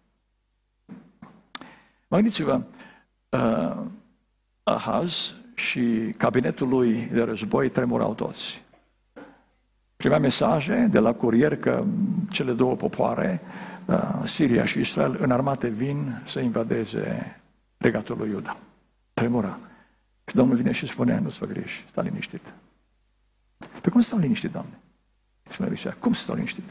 Mă 2.09 2.17
gândiți-vă, 2.17 2.63
uh, 3.29 3.77
Ahaz 4.63 5.35
și 5.55 6.15
cabinetul 6.17 6.69
lui 6.69 7.09
de 7.13 7.23
război 7.23 7.69
tremurau 7.69 8.15
toți. 8.15 8.65
Primea 9.97 10.19
mesaje 10.19 10.89
de 10.91 10.99
la 10.99 11.13
curier 11.13 11.57
că 11.57 11.85
cele 12.37 12.53
două 12.53 12.75
popoare, 12.75 13.41
uh, 13.85 14.23
Siria 14.25 14.65
și 14.65 14.81
Israel, 14.81 15.17
în 15.21 15.31
armate 15.31 15.69
vin 15.69 16.23
să 16.25 16.41
invadeze 16.41 17.37
regatul 17.77 18.17
lui 18.19 18.29
Iuda. 18.29 18.57
Tremura. 19.15 19.59
Și 20.27 20.35
Domnul 20.35 20.57
vine 20.57 20.73
și 20.73 20.87
spune, 20.87 21.19
nu-ți 21.19 21.39
fă 21.39 21.47
griji, 21.47 21.85
sta 21.91 22.03
liniștit. 22.03 22.41
Pe 23.81 23.91
cum 23.91 24.01
stau 24.01 24.19
liniștit, 24.19 24.53
Doamne? 24.53 24.79
Și 25.51 25.61
mă 25.61 25.69
zicea, 25.69 25.97
cum 25.99 26.13
stau 26.13 26.35
liniștit? 26.35 26.65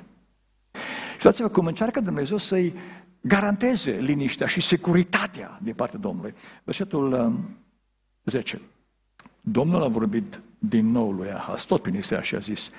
Și 1.17 1.23
dați-vă 1.23 1.47
cum 1.47 1.65
încearcă 1.65 1.99
Dumnezeu 1.99 2.37
să-i 2.37 2.73
garanteze 3.21 3.91
liniștea 3.91 4.47
și 4.47 4.61
securitatea 4.61 5.59
din 5.61 5.73
partea 5.73 5.99
Domnului. 5.99 6.33
Versetul 6.63 7.35
10. 8.23 8.55
Um, 8.55 8.61
Domnul 9.41 9.83
a 9.83 9.87
vorbit 9.87 10.39
din 10.57 10.91
nou 10.91 11.11
lui 11.11 11.31
Ahaz, 11.31 11.63
tot 11.63 11.81
prin 11.81 11.95
Isaia 11.95 12.21
și 12.21 12.35
a 12.35 12.39
zis, 12.39 12.71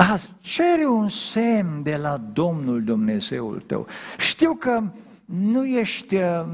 Ahaz, 0.00 0.30
cere 0.40 0.86
un 0.86 1.08
semn 1.08 1.82
de 1.82 1.96
la 1.96 2.16
Domnul 2.16 2.84
Dumnezeul 2.84 3.60
tău. 3.60 3.86
Știu 4.18 4.54
că 4.54 4.82
nu 5.24 5.66
ești, 5.66 6.14
uh, 6.14 6.44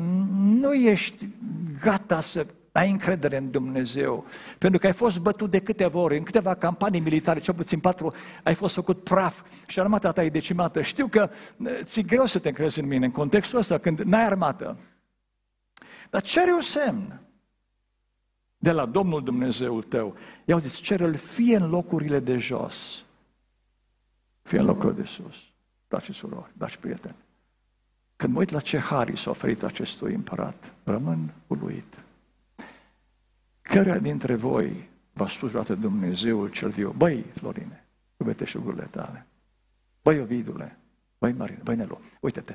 nu 0.60 0.72
ești 0.72 1.28
gata 1.80 2.20
să 2.20 2.46
ai 2.72 2.90
încredere 2.90 3.36
în 3.36 3.50
Dumnezeu, 3.50 4.24
pentru 4.58 4.78
că 4.78 4.86
ai 4.86 4.92
fost 4.92 5.20
bătut 5.20 5.50
de 5.50 5.60
câteva 5.60 5.98
ori, 5.98 6.16
în 6.16 6.22
câteva 6.22 6.54
campanii 6.54 7.00
militare, 7.00 7.40
cel 7.40 7.54
puțin 7.54 7.78
patru, 7.78 8.12
ai 8.42 8.54
fost 8.54 8.74
făcut 8.74 9.02
praf 9.02 9.42
și 9.66 9.80
armata 9.80 10.12
ta 10.12 10.24
e 10.24 10.28
decimată. 10.28 10.82
Știu 10.82 11.06
că 11.06 11.30
uh, 11.56 11.80
ți-e 11.82 12.02
greu 12.02 12.26
să 12.26 12.38
te 12.38 12.48
încrezi 12.48 12.80
în 12.80 12.86
mine 12.86 13.04
în 13.04 13.12
contextul 13.12 13.58
ăsta, 13.58 13.78
când 13.78 13.98
n-ai 14.00 14.24
armată. 14.24 14.76
Dar 16.10 16.22
cere 16.22 16.52
un 16.52 16.60
semn 16.60 17.20
de 18.56 18.70
la 18.70 18.86
Domnul 18.86 19.22
Dumnezeul 19.22 19.82
tău. 19.82 20.14
I-au 20.44 20.58
zis, 20.58 20.74
cere-l 20.74 21.14
fie 21.14 21.56
în 21.56 21.68
locurile 21.68 22.20
de 22.20 22.38
jos, 22.38 23.03
fie 24.44 24.58
în 24.58 24.64
locurile 24.64 25.00
de 25.00 25.06
sus. 25.06 25.34
Dați 25.88 26.12
surori, 26.12 26.50
dați 26.52 26.78
prieteni. 26.78 27.14
Când 28.16 28.32
mă 28.32 28.38
uit 28.38 28.50
la 28.50 28.60
ce 28.60 28.78
hari 28.78 29.18
s-a 29.18 29.30
oferit 29.30 29.62
acestui 29.62 30.14
împărat, 30.14 30.72
rămân 30.84 31.32
uluit. 31.46 31.94
Cărea 33.62 33.98
dintre 33.98 34.34
voi 34.34 34.88
v-a 35.12 35.28
spus 35.28 35.48
vreodată 35.48 35.74
Dumnezeul 35.74 36.48
cel 36.48 36.70
viu, 36.70 36.94
băi, 36.96 37.24
Florine, 37.34 37.86
iubete 38.16 38.44
șugurile 38.44 38.88
tale, 38.90 39.26
băi, 40.02 40.20
Ovidule, 40.20 40.78
băi, 41.18 41.32
Marine, 41.32 41.60
băi, 41.62 41.76
Nelu, 41.76 42.00
uite-te, 42.20 42.54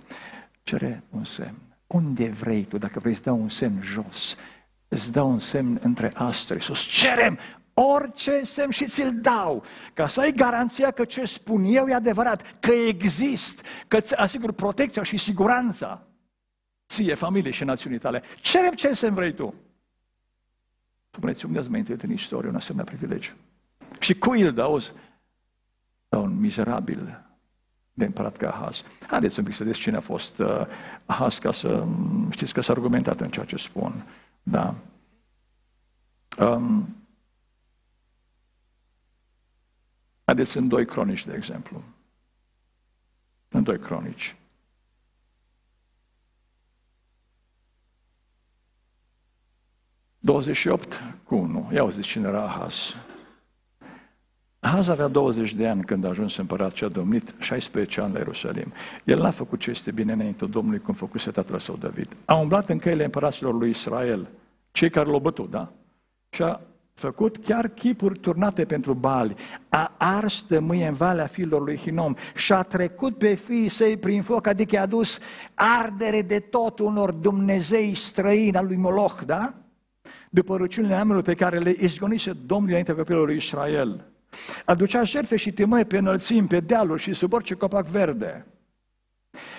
cere 0.64 1.04
un 1.10 1.26
semn. 1.26 1.58
Unde 1.88 2.30
vrei 2.30 2.64
tu, 2.64 2.78
dacă 2.78 3.00
vrei 3.00 3.16
să 3.16 3.22
dau 3.24 3.42
un 3.42 3.50
semn 3.50 3.82
jos, 3.82 4.36
îți 4.88 5.12
dau 5.12 5.30
un 5.32 5.40
semn 5.40 5.80
între 5.82 6.12
astre, 6.14 6.60
sus, 6.60 6.80
cerem 6.80 7.40
orice 7.80 8.44
semn 8.44 8.72
și 8.72 8.86
ți-l 8.86 9.20
dau, 9.22 9.64
ca 9.94 10.08
să 10.08 10.20
ai 10.20 10.32
garanția 10.32 10.92
că 10.92 11.06
ce 11.06 11.26
spun 11.26 11.64
eu 11.64 11.88
e 11.88 11.94
adevărat, 11.94 12.44
că 12.60 12.72
exist, 12.72 13.66
că 13.88 13.98
îți 13.98 14.16
asigur 14.16 14.52
protecția 14.52 15.04
și 15.04 15.18
siguranța 15.18 16.04
ție, 16.88 17.14
familie 17.14 17.52
și 17.52 17.64
națiunii 17.64 18.00
tale. 18.00 18.24
Cerem 18.42 18.74
ce 18.74 18.94
semn 18.94 19.14
vrei 19.14 19.34
tu. 19.34 19.54
Spuneți, 21.12 21.46
unde 21.46 21.60
ați 21.60 21.70
mai 21.70 21.80
întâlnit 21.80 22.04
în 22.04 22.12
istorie 22.12 22.50
un 22.50 22.56
asemenea 22.56 22.92
privilegiu? 22.94 23.34
Și 24.00 24.18
cui 24.18 24.42
îl 24.42 24.62
auzi? 24.62 24.94
La 26.10 26.18
un 26.18 26.40
mizerabil 26.40 27.24
de 27.94 28.06
împărat 28.06 28.38
ca 28.38 28.50
Ahaz. 28.50 28.84
Haideți 29.08 29.40
un 29.40 29.46
pic 29.46 29.54
să 29.54 29.64
vedeți 29.64 29.82
cine 29.82 29.98
a 29.98 30.02
fost 30.02 30.40
uh, 30.40 30.66
Ahaz, 31.06 31.38
ca 31.38 31.52
să 31.52 31.86
știți 32.30 32.54
că 32.54 32.62
s-a 32.62 32.74
argumentat 32.74 33.20
în 33.20 33.30
ceea 33.30 33.46
ce 33.46 33.56
spun. 33.56 34.06
Da. 34.44 34.76
Um, 36.40 36.99
haideți 40.30 40.58
în 40.58 40.68
doi 40.68 40.86
cronici, 40.86 41.26
de 41.26 41.34
exemplu. 41.36 41.84
În 43.50 43.64
doi 43.64 43.80
cronici. 43.80 44.36
opt 50.70 51.04
cu 51.24 51.36
1. 51.36 51.70
Ia 51.74 51.82
auziți 51.82 52.08
cine 52.08 52.28
era 52.28 52.44
Ahaz. 52.44 52.96
Ahaz 54.60 54.88
avea 54.88 55.08
20 55.08 55.54
de 55.54 55.68
ani 55.68 55.84
când 55.84 56.06
a 56.06 56.08
ajuns 56.08 56.38
împărat 56.38 56.74
și 56.74 56.84
a 56.84 56.88
domnit 56.88 57.34
16 57.40 58.02
ani 58.02 58.14
la 58.14 58.20
Ierusalim. 58.20 58.74
El 59.04 59.20
n-a 59.20 59.32
făcut 59.32 59.60
ce 59.60 59.70
este 59.70 59.92
bine 59.92 60.12
înainte 60.12 60.46
Domnului 60.46 60.80
cum 60.80 60.94
făcuse 60.94 61.32
tatăl 61.32 61.60
său 61.60 61.76
David. 61.76 62.16
A 62.26 62.36
umblat 62.36 62.70
în 62.70 62.80
căile 62.80 63.04
împăraților 63.04 63.54
lui 63.54 63.70
Israel, 63.70 64.28
cei 64.72 64.90
care 64.90 65.10
l-au 65.10 65.20
bătut, 65.20 65.50
da? 65.50 65.72
Și 66.30 66.44
a 66.44 66.62
făcut 67.00 67.38
chiar 67.38 67.68
chipuri 67.68 68.20
turnate 68.20 68.66
pentru 68.66 68.94
bali, 68.94 69.36
a 69.70 69.96
ars 69.98 70.46
tămâie 70.48 70.88
în 70.88 70.94
valea 70.94 71.26
fiilor 71.26 71.62
lui 71.62 71.78
Hinom 71.78 72.14
și 72.36 72.54
a 72.54 72.62
trecut 72.62 73.18
pe 73.18 73.34
fiii 73.34 73.70
săi 73.70 73.98
prin 73.98 74.22
foc, 74.22 74.48
adică 74.48 74.78
a 74.78 74.82
adus 74.82 75.20
ardere 75.54 76.22
de 76.22 76.40
tot 76.40 76.80
unor 76.80 77.12
Dumnezei 77.12 77.96
străini 77.96 78.58
al 78.58 78.66
lui 78.66 78.76
Moloch, 78.76 79.22
da? 79.26 79.54
După 80.30 80.58
ruciunile 80.58 80.94
neamurilor 80.94 81.24
pe 81.24 81.34
care 81.34 81.60
le 81.60 81.76
izgonise 81.80 82.34
Domnul 82.46 82.70
înaintea 82.70 82.96
copilului 82.96 83.28
lui 83.28 83.36
Israel. 83.36 84.06
Aducea 84.66 85.04
jertfe 85.04 85.36
și 85.36 85.52
timăi 85.52 85.86
pe 85.86 85.98
înălțimi, 85.98 86.48
pe 86.48 86.60
dealuri 86.60 87.02
și 87.02 87.14
sub 87.14 87.34
orice 87.34 87.54
copac 87.54 87.86
verde. 87.86 88.46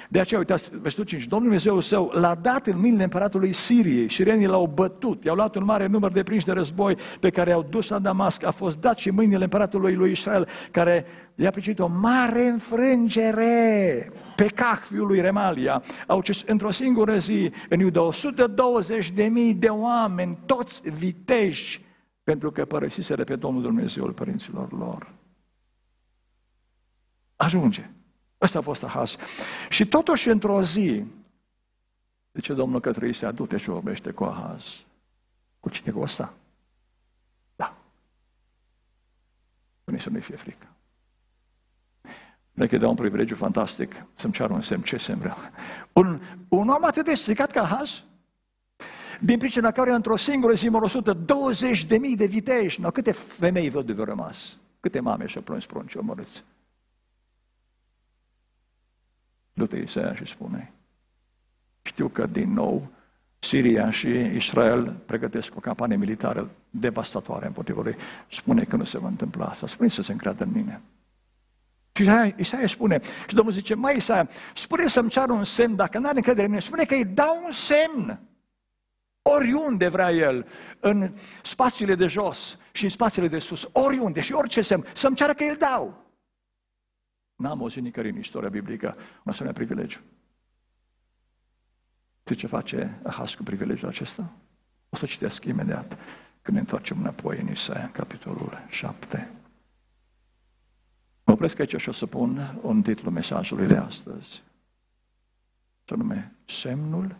De 0.08 0.20
aceea, 0.20 0.40
uitați, 0.40 0.70
versetul 0.80 1.04
5, 1.04 1.26
Domnul 1.26 1.48
Dumnezeu 1.48 1.80
său 1.80 2.10
l-a 2.14 2.34
dat 2.34 2.66
în 2.66 2.78
mâinile 2.78 3.02
împăratului 3.02 3.52
Siriei, 3.52 4.12
sirenii 4.12 4.46
l-au 4.46 4.66
bătut, 4.66 5.24
i-au 5.24 5.34
luat 5.34 5.54
un 5.54 5.64
mare 5.64 5.86
număr 5.86 6.12
de 6.12 6.22
prinși 6.22 6.44
de 6.44 6.52
război 6.52 6.96
pe 7.20 7.30
care 7.30 7.50
i-au 7.50 7.62
dus 7.62 7.88
la 7.88 7.98
Damasc, 7.98 8.44
a 8.44 8.50
fost 8.50 8.78
dat 8.78 8.98
și 8.98 9.08
în 9.08 9.14
mâinile 9.14 9.42
împăratului 9.42 9.94
lui 9.94 10.10
Israel, 10.10 10.48
care 10.70 11.04
i-a 11.34 11.50
pricit 11.50 11.78
o 11.78 11.86
mare 11.86 12.42
înfrângere 12.42 14.12
pe 14.36 14.46
Cach, 14.46 14.84
fiul 14.84 15.06
lui 15.06 15.20
Remalia. 15.20 15.82
Au 16.06 16.18
ucis 16.18 16.42
într-o 16.46 16.70
singură 16.70 17.18
zi 17.18 17.52
în 17.68 17.80
Iuda 17.80 18.02
120 18.02 19.10
de 19.10 19.24
mii 19.24 19.54
de 19.54 19.68
oameni, 19.68 20.38
toți 20.46 20.90
viteji, 20.90 21.84
pentru 22.22 22.50
că 22.50 22.64
părăsiseră 22.64 23.24
pe 23.24 23.36
Domnul 23.36 23.62
Dumnezeul 23.62 24.12
părinților 24.12 24.72
lor. 24.72 25.14
Ajunge. 27.36 27.90
Ăsta 28.40 28.58
a 28.58 28.62
fost 28.62 28.82
Ahaz. 28.82 29.16
Și 29.68 29.86
totuși 29.86 30.28
într-o 30.28 30.62
zi, 30.62 31.04
zice 32.32 32.54
Domnul 32.54 32.80
către 32.80 33.08
Isia, 33.08 33.30
du-te 33.30 33.56
și 33.56 33.68
vorbește 33.68 34.10
cu 34.10 34.24
Ahaz. 34.24 34.64
Cu 35.60 35.68
cine 35.68 35.92
cu 35.92 36.00
ăsta? 36.00 36.32
Da. 37.56 37.76
Spune 39.80 39.98
să 39.98 40.10
nu-i 40.10 40.20
fie 40.20 40.36
frică. 40.36 40.66
Dacă 42.52 42.76
dau 42.76 42.90
un 42.90 42.96
privilegiu 42.96 43.34
fantastic 43.34 44.04
să-mi 44.14 44.32
ceară 44.32 44.52
un 44.52 44.60
semn, 44.60 44.82
ce 44.82 44.96
semn 44.96 45.18
vreau? 45.18 45.36
Un, 45.92 46.20
un 46.48 46.68
om 46.68 46.84
atât 46.84 47.04
de 47.04 47.14
stricat 47.14 47.50
ca 47.50 47.64
Haz, 47.64 48.02
din 49.20 49.38
pricina 49.38 49.70
care 49.70 49.92
într-o 49.92 50.16
singură 50.16 50.52
zi 50.52 50.68
mor 50.68 50.82
120 50.82 51.84
de 51.84 51.98
mii 51.98 52.16
de 52.16 52.26
vitești. 52.26 52.80
No, 52.80 52.90
câte 52.90 53.12
femei 53.12 53.70
văd 53.70 53.86
de 53.86 54.02
rămas? 54.02 54.58
Câte 54.80 55.00
mame 55.00 55.26
și-au 55.26 55.42
plâns 55.42 55.66
prunci 55.66 55.94
omorâți? 55.94 56.44
Du-te 59.52 59.76
Isaia 59.76 60.14
și 60.14 60.26
spune. 60.26 60.72
Știu 61.82 62.08
că 62.08 62.26
din 62.26 62.52
nou 62.52 62.88
Siria 63.38 63.90
și 63.90 64.08
Israel 64.34 64.96
pregătesc 65.06 65.56
o 65.56 65.60
campanie 65.60 65.96
militară 65.96 66.50
devastatoare 66.70 67.46
împotriva 67.46 67.82
lui. 67.82 67.96
Spune 68.30 68.64
că 68.64 68.76
nu 68.76 68.84
se 68.84 68.98
va 68.98 69.08
întâmpla 69.08 69.46
asta. 69.46 69.66
Spune 69.66 69.88
să 69.88 70.02
se 70.02 70.12
încreadă 70.12 70.44
în 70.44 70.50
mine. 70.52 70.80
Și 71.92 72.02
Isaia, 72.02 72.34
Isaia 72.36 72.66
spune, 72.66 73.00
și 73.28 73.34
Domnul 73.34 73.54
zice, 73.54 73.74
mai 73.74 73.96
Isaia, 73.96 74.28
spune 74.54 74.86
să-mi 74.86 75.10
ceară 75.10 75.32
un 75.32 75.44
semn, 75.44 75.76
dacă 75.76 75.98
nu 75.98 76.06
are 76.06 76.16
încredere 76.16 76.44
în 76.44 76.50
mine, 76.50 76.64
spune 76.64 76.84
că 76.84 76.94
îi 76.94 77.04
dau 77.04 77.42
un 77.44 77.50
semn. 77.50 78.20
Oriunde 79.22 79.88
vrea 79.88 80.10
el, 80.10 80.46
în 80.80 81.14
spațiile 81.42 81.94
de 81.94 82.06
jos 82.06 82.58
și 82.72 82.84
în 82.84 82.90
spațiile 82.90 83.28
de 83.28 83.38
sus, 83.38 83.68
oriunde 83.72 84.20
și 84.20 84.32
orice 84.32 84.62
semn, 84.62 84.86
să-mi 84.94 85.16
ceară 85.16 85.32
că 85.32 85.44
îl 85.44 85.56
dau. 85.56 86.09
N-am 87.40 87.60
auzit 87.60 87.82
nicăieri 87.82 88.12
în 88.12 88.18
istoria 88.18 88.48
biblică 88.48 88.96
un 88.96 89.32
asemenea 89.32 89.52
privilegiu. 89.52 90.00
Știi 92.20 92.36
ce 92.36 92.46
face 92.46 93.00
Ahas 93.02 93.34
cu 93.34 93.42
privilegiul 93.42 93.88
acesta? 93.88 94.32
O 94.88 94.96
să 94.96 95.06
citesc 95.06 95.44
imediat 95.44 95.98
când 96.42 96.56
ne 96.56 96.62
întoarcem 96.62 96.98
înapoi 96.98 97.38
în 97.40 97.50
Isaia, 97.50 97.90
capitolul 97.90 98.66
7. 98.68 99.30
Mă 101.24 101.32
opresc 101.32 101.58
aici 101.58 101.80
și 101.80 101.88
o 101.88 101.92
să 101.92 102.06
pun 102.06 102.58
un 102.62 102.82
titlu 102.82 103.10
mesajului 103.10 103.66
de 103.66 103.76
astăzi. 103.76 104.42
Ce 105.84 105.94
nume 105.94 106.36
Semnul 106.46 107.16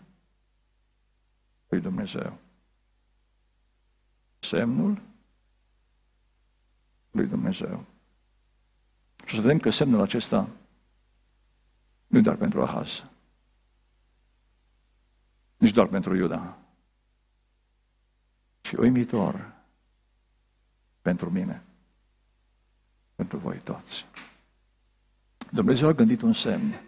lui 1.69 1.81
Dumnezeu. 1.81 2.39
Semnul 4.39 5.03
lui 7.11 7.27
Dumnezeu. 7.27 7.87
Și 9.25 9.35
să 9.35 9.41
vedem 9.41 9.59
că 9.59 9.71
semnul 9.71 10.01
acesta 10.01 10.49
nu 12.07 12.19
e 12.19 12.21
doar 12.21 12.37
pentru 12.37 12.63
Ahaz, 12.63 13.05
nici 15.57 15.73
doar 15.73 15.87
pentru 15.87 16.17
Iuda, 16.17 16.59
ci 18.61 18.73
uimitor 18.73 19.53
pentru 21.03 21.31
mine, 21.31 21.63
pentru 23.15 23.39
voi 23.39 23.57
toți. 23.57 24.07
Dumnezeu 25.51 25.89
a 25.89 25.93
gândit 25.93 26.23
un 26.23 26.33
semn 26.33 26.81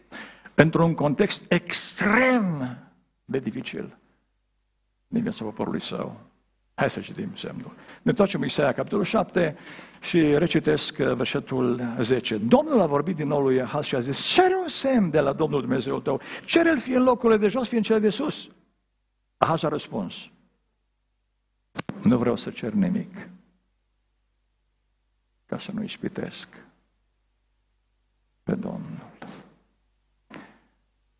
într-un 0.54 0.94
context 0.94 1.44
extrem 1.48 2.78
de 3.24 3.38
dificil 3.38 3.96
din 5.06 5.22
viața 5.22 5.44
poporului 5.44 5.82
său. 5.82 6.20
Hai 6.82 6.90
să 6.90 7.00
citim 7.00 7.36
semnul. 7.36 7.74
Ne 8.02 8.10
întoarcem 8.10 8.42
Isaia, 8.42 8.72
capitolul 8.72 9.04
7 9.04 9.56
și 10.00 10.38
recitesc 10.38 10.98
uh, 10.98 11.14
versetul 11.14 11.94
10. 12.00 12.36
Domnul 12.36 12.80
a 12.80 12.86
vorbit 12.86 13.16
din 13.16 13.26
nou 13.26 13.42
lui 13.42 13.60
Ahaz 13.60 13.84
și 13.84 13.94
a 13.94 13.98
zis, 13.98 14.18
cere 14.20 14.54
un 14.54 14.68
semn 14.68 15.10
de 15.10 15.20
la 15.20 15.32
Domnul 15.32 15.60
Dumnezeu 15.60 16.00
tău, 16.00 16.20
cere-l 16.44 16.78
fie 16.78 16.96
în 16.96 17.02
locurile 17.02 17.38
de 17.38 17.48
jos, 17.48 17.68
fie 17.68 17.76
în 17.76 17.82
cele 17.82 17.98
de 17.98 18.10
sus. 18.10 18.48
Ahaz 19.36 19.62
a 19.62 19.68
răspuns, 19.68 20.14
nu 22.02 22.18
vreau 22.18 22.36
să 22.36 22.50
cer 22.50 22.72
nimic 22.72 23.28
ca 25.46 25.58
să 25.58 25.70
nu 25.74 25.82
ispitesc 25.82 26.48
pe 28.42 28.54
Domnul. 28.54 29.10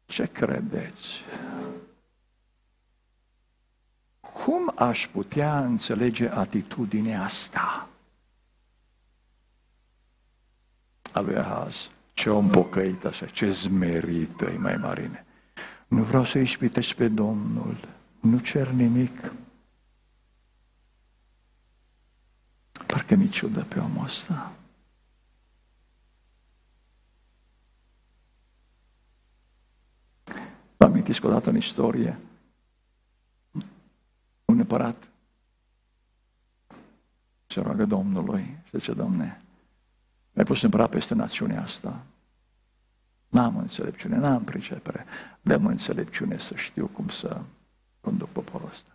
Ce 0.07 0.26
credeți? 0.26 1.23
Cum 4.44 4.72
aș 4.76 5.08
putea 5.08 5.64
înțelege 5.64 6.28
atitudinea 6.28 7.22
asta 7.22 7.88
a 11.12 11.21
lui 11.21 11.36
Ahaz? 11.36 11.90
Ce 12.14 12.30
om 12.30 12.49
pocăit 12.49 13.04
așa, 13.04 13.26
ce 13.26 13.50
zmerită 13.50 14.45
e 14.45 14.56
mai 14.56 14.76
marine. 14.76 15.26
Nu 15.86 16.02
vreau 16.02 16.25
să 16.25 16.38
ispitesc 16.38 16.93
pe 16.93 17.08
Domnul, 17.08 17.88
nu 18.21 18.38
cer 18.38 18.69
nimic. 18.69 19.32
Parcă 22.86 23.14
mi 23.14 23.28
ciudă 23.28 23.64
pe 23.69 23.78
omul 23.78 24.04
ăsta. 24.04 24.52
Vă 30.76 30.84
amintiți 30.84 31.21
că 31.21 31.26
odată 31.26 31.50
în 31.50 31.56
istorie, 31.56 32.19
un 34.73 34.80
împărat 34.80 35.08
se 37.47 37.61
roagă 37.61 37.85
Domnului 37.85 38.58
și 38.65 38.78
zice, 38.78 38.93
Domne, 38.93 39.43
mi-ai 40.32 40.47
pus 40.47 40.63
împărat 40.63 40.91
peste 40.91 41.15
națiunea 41.15 41.63
asta. 41.63 42.02
N-am 43.28 43.56
înțelepciune, 43.56 44.17
n-am 44.17 44.45
pricepere. 44.45 45.04
Dăm 45.41 45.67
înțelepciune 45.67 46.39
să 46.39 46.56
știu 46.56 46.87
cum 46.87 47.08
să 47.08 47.41
conduc 48.00 48.28
poporul 48.28 48.69
ăsta. 48.73 48.91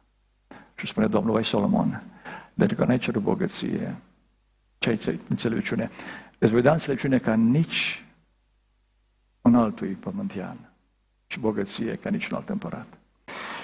Și 0.76 0.88
spune 0.88 1.08
Domnul, 1.08 1.34
vai 1.34 1.46
Solomon, 1.46 2.04
pentru 2.54 2.78
că 2.78 2.86
n-ai 2.86 2.98
cerut 2.98 3.22
bogăție, 3.22 3.96
ce 4.78 4.90
ai 4.90 5.20
înțelepciune? 5.30 5.90
Îți 6.38 6.52
voi 6.52 6.62
da 6.62 6.72
înțelepciune 6.72 7.18
ca 7.18 7.34
nici 7.34 8.06
un 9.42 9.56
altui 9.56 9.94
pământian 9.94 10.58
și 11.28 11.40
bogăție 11.40 11.96
ca 11.96 12.10
nici 12.10 12.28
un 12.28 12.36
alt 12.38 12.50
împărat. 12.50 12.88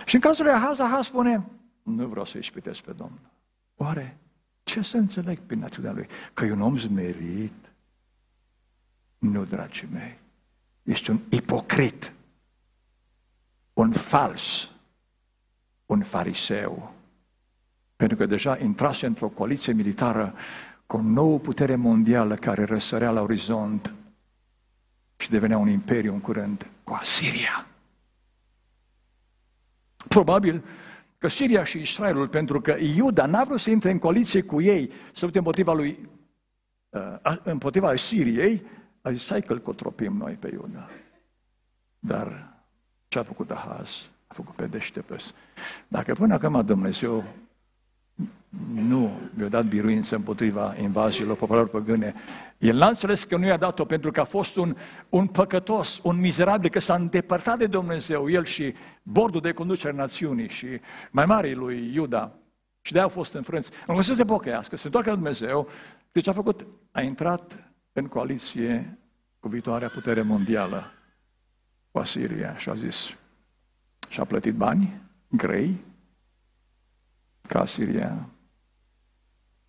Și 0.06 0.16
în 0.16 0.22
cazul 0.22 0.44
lui 0.44 0.54
Ahaz, 0.54 0.80
Ahaz 0.80 1.06
spune, 1.06 1.44
nu 1.84 2.08
vreau 2.08 2.26
să 2.26 2.38
ispitesc 2.38 2.82
pe 2.82 2.92
Domnul. 2.92 3.32
Oare 3.76 4.18
ce 4.64 4.82
să 4.82 4.98
înțeleg 4.98 5.40
prin 5.40 5.60
natura 5.60 5.92
lui? 5.92 6.08
Că 6.34 6.46
e 6.46 6.52
un 6.52 6.62
om 6.62 6.78
zmerit? 6.78 7.72
Nu, 9.18 9.46
dragii 9.46 9.88
mei. 9.92 10.20
Este 10.84 11.12
un 11.12 11.20
ipocrit, 11.30 12.14
un 13.74 13.92
fals, 13.92 14.72
un 15.86 16.02
fariseu. 16.02 16.94
Pentru 17.96 18.18
că 18.18 18.26
deja 18.26 18.58
intrase 18.58 19.06
într-o 19.06 19.28
coaliție 19.28 19.74
militară 19.74 20.34
cu 20.86 20.98
o 20.98 21.02
nouă 21.02 21.40
putere 21.40 21.76
mondială 21.76 22.36
care 22.36 22.64
răsărea 22.64 23.12
la 23.12 23.22
orizont 23.22 23.94
și 25.18 25.30
devenea 25.30 25.58
un 25.58 25.68
imperiu 25.68 26.14
în 26.14 26.20
curând 26.20 26.68
cu 26.84 26.94
Asiria. 26.94 27.68
Probabil 30.08 30.64
că 31.24 31.30
Siria 31.30 31.64
și 31.64 31.80
Israelul, 31.80 32.28
pentru 32.28 32.62
că 32.62 32.76
Iuda 32.96 33.26
n-a 33.26 33.44
vrut 33.44 33.60
să 33.60 33.70
intre 33.70 33.92
în 33.92 34.00
coaliție 34.00 34.42
cu 34.42 34.62
ei, 34.62 34.92
să 35.14 35.20
lupte 35.26 35.38
împotriva 35.38 35.74
lui, 35.74 36.10
uh, 36.90 37.38
împotriva 37.44 37.96
Siriei, 37.96 38.66
a 39.02 39.12
zis, 39.12 39.30
hai 39.30 39.42
că-l 39.42 39.62
cotropim 39.62 40.18
noi 40.18 40.34
pe 40.34 40.50
Iuda. 40.54 40.90
Dar 42.00 42.54
ce 43.08 43.20
a 43.20 43.24
făcut 43.24 43.52
Ahaz? 43.52 43.90
A 44.28 44.34
făcut 44.34 44.56
pe 44.56 44.66
deșteptăs. 44.66 45.34
Dacă 45.88 46.14
până 46.14 46.34
acum 46.34 46.66
Dumnezeu 46.66 47.24
nu 48.74 49.12
mi-a 49.34 49.48
dat 49.48 49.66
biruință 49.66 50.16
împotriva 50.16 50.76
invaziilor 50.82 51.36
popoarelor 51.36 51.70
păgâne. 51.70 52.14
El 52.58 52.78
n-a 52.78 52.88
înțeles 52.88 53.24
că 53.24 53.38
nu 53.38 53.46
i-a 53.46 53.58
dat-o 53.58 53.86
pentru 53.86 54.12
că 54.12 54.20
a 54.20 54.24
fost 54.24 54.56
un, 54.56 54.76
un 55.10 55.28
păcătos, 55.28 56.00
un 56.04 56.20
mizerabil, 56.20 56.70
că 56.70 56.80
s-a 56.80 56.96
îndepărtat 56.96 57.58
de 57.58 57.68
Dumnezeu, 57.68 58.30
el 58.30 58.46
și 58.46 58.74
bordul 59.04 59.42
de 59.42 59.52
conducere 59.52 59.94
națiunii 59.94 60.50
și 60.50 60.68
mai 61.12 61.26
mare 61.26 61.54
lui 61.54 61.92
Iuda. 61.94 62.32
Și 62.82 62.92
de-aia 62.92 63.08
au 63.08 63.14
fost 63.14 63.34
înfrânți. 63.34 63.72
În 63.88 64.02
să 64.02 64.14
se 64.14 64.26
pocăiască, 64.26 64.76
se 64.76 64.86
întoarcă 64.86 65.10
la 65.10 65.16
Dumnezeu. 65.16 65.68
Deci 66.12 66.28
a 66.28 66.34
făcut? 66.34 66.66
A 66.92 67.02
intrat 67.02 67.72
în 67.94 68.06
coaliție 68.06 68.98
cu 69.40 69.48
viitoarea 69.48 69.88
putere 69.88 70.22
mondială, 70.22 70.92
cu 71.92 71.98
Asiria 71.98 72.58
și 72.58 72.70
a 72.70 72.74
zis, 72.74 73.16
și 74.10 74.20
a 74.20 74.24
plătit 74.24 74.54
bani 74.54 75.02
grei 75.28 75.84
ca 77.48 77.60
Asiria 77.60 78.30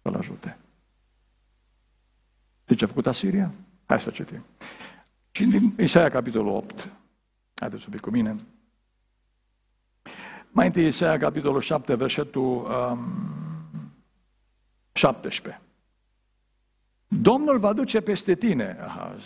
să-l 0.02 0.14
ajute. 0.14 0.58
De 2.64 2.74
ce 2.74 2.84
a 2.84 2.86
făcut 2.86 3.06
Asiria? 3.06 3.52
Hai 3.84 4.00
să 4.00 4.10
citim. 4.10 4.44
Și 5.30 5.44
din 5.44 5.74
Isaia, 5.78 6.10
capitolul 6.10 6.54
8, 6.54 6.90
haideți 7.54 7.84
un 7.86 7.92
pic 7.92 8.00
cu 8.00 8.10
mine. 8.10 8.36
Mai 10.50 10.66
întâi 10.66 10.86
Isaia, 10.86 11.18
capitolul 11.18 11.60
7, 11.60 11.94
versetul 11.94 12.42
um, 12.42 13.92
17. 14.92 15.62
Domnul 17.08 17.58
va 17.58 17.72
duce 17.72 18.00
peste 18.00 18.34
tine, 18.34 18.76
Ahaz, 18.80 19.22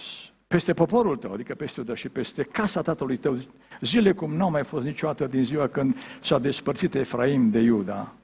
peste 0.46 0.74
poporul 0.74 1.16
tău, 1.16 1.32
adică 1.32 1.54
peste 1.54 1.80
Iuda 1.80 1.94
și 1.94 2.08
peste 2.08 2.42
casa 2.42 2.82
tatălui 2.82 3.16
tău, 3.16 3.38
zile 3.80 4.12
cum 4.12 4.34
nu 4.34 4.44
au 4.44 4.50
mai 4.50 4.64
fost 4.64 4.86
niciodată 4.86 5.26
din 5.26 5.44
ziua 5.44 5.68
când 5.68 5.96
s-a 6.22 6.38
despărțit 6.38 6.94
Efraim 6.94 7.50
de 7.50 7.58
Iuda, 7.58 8.14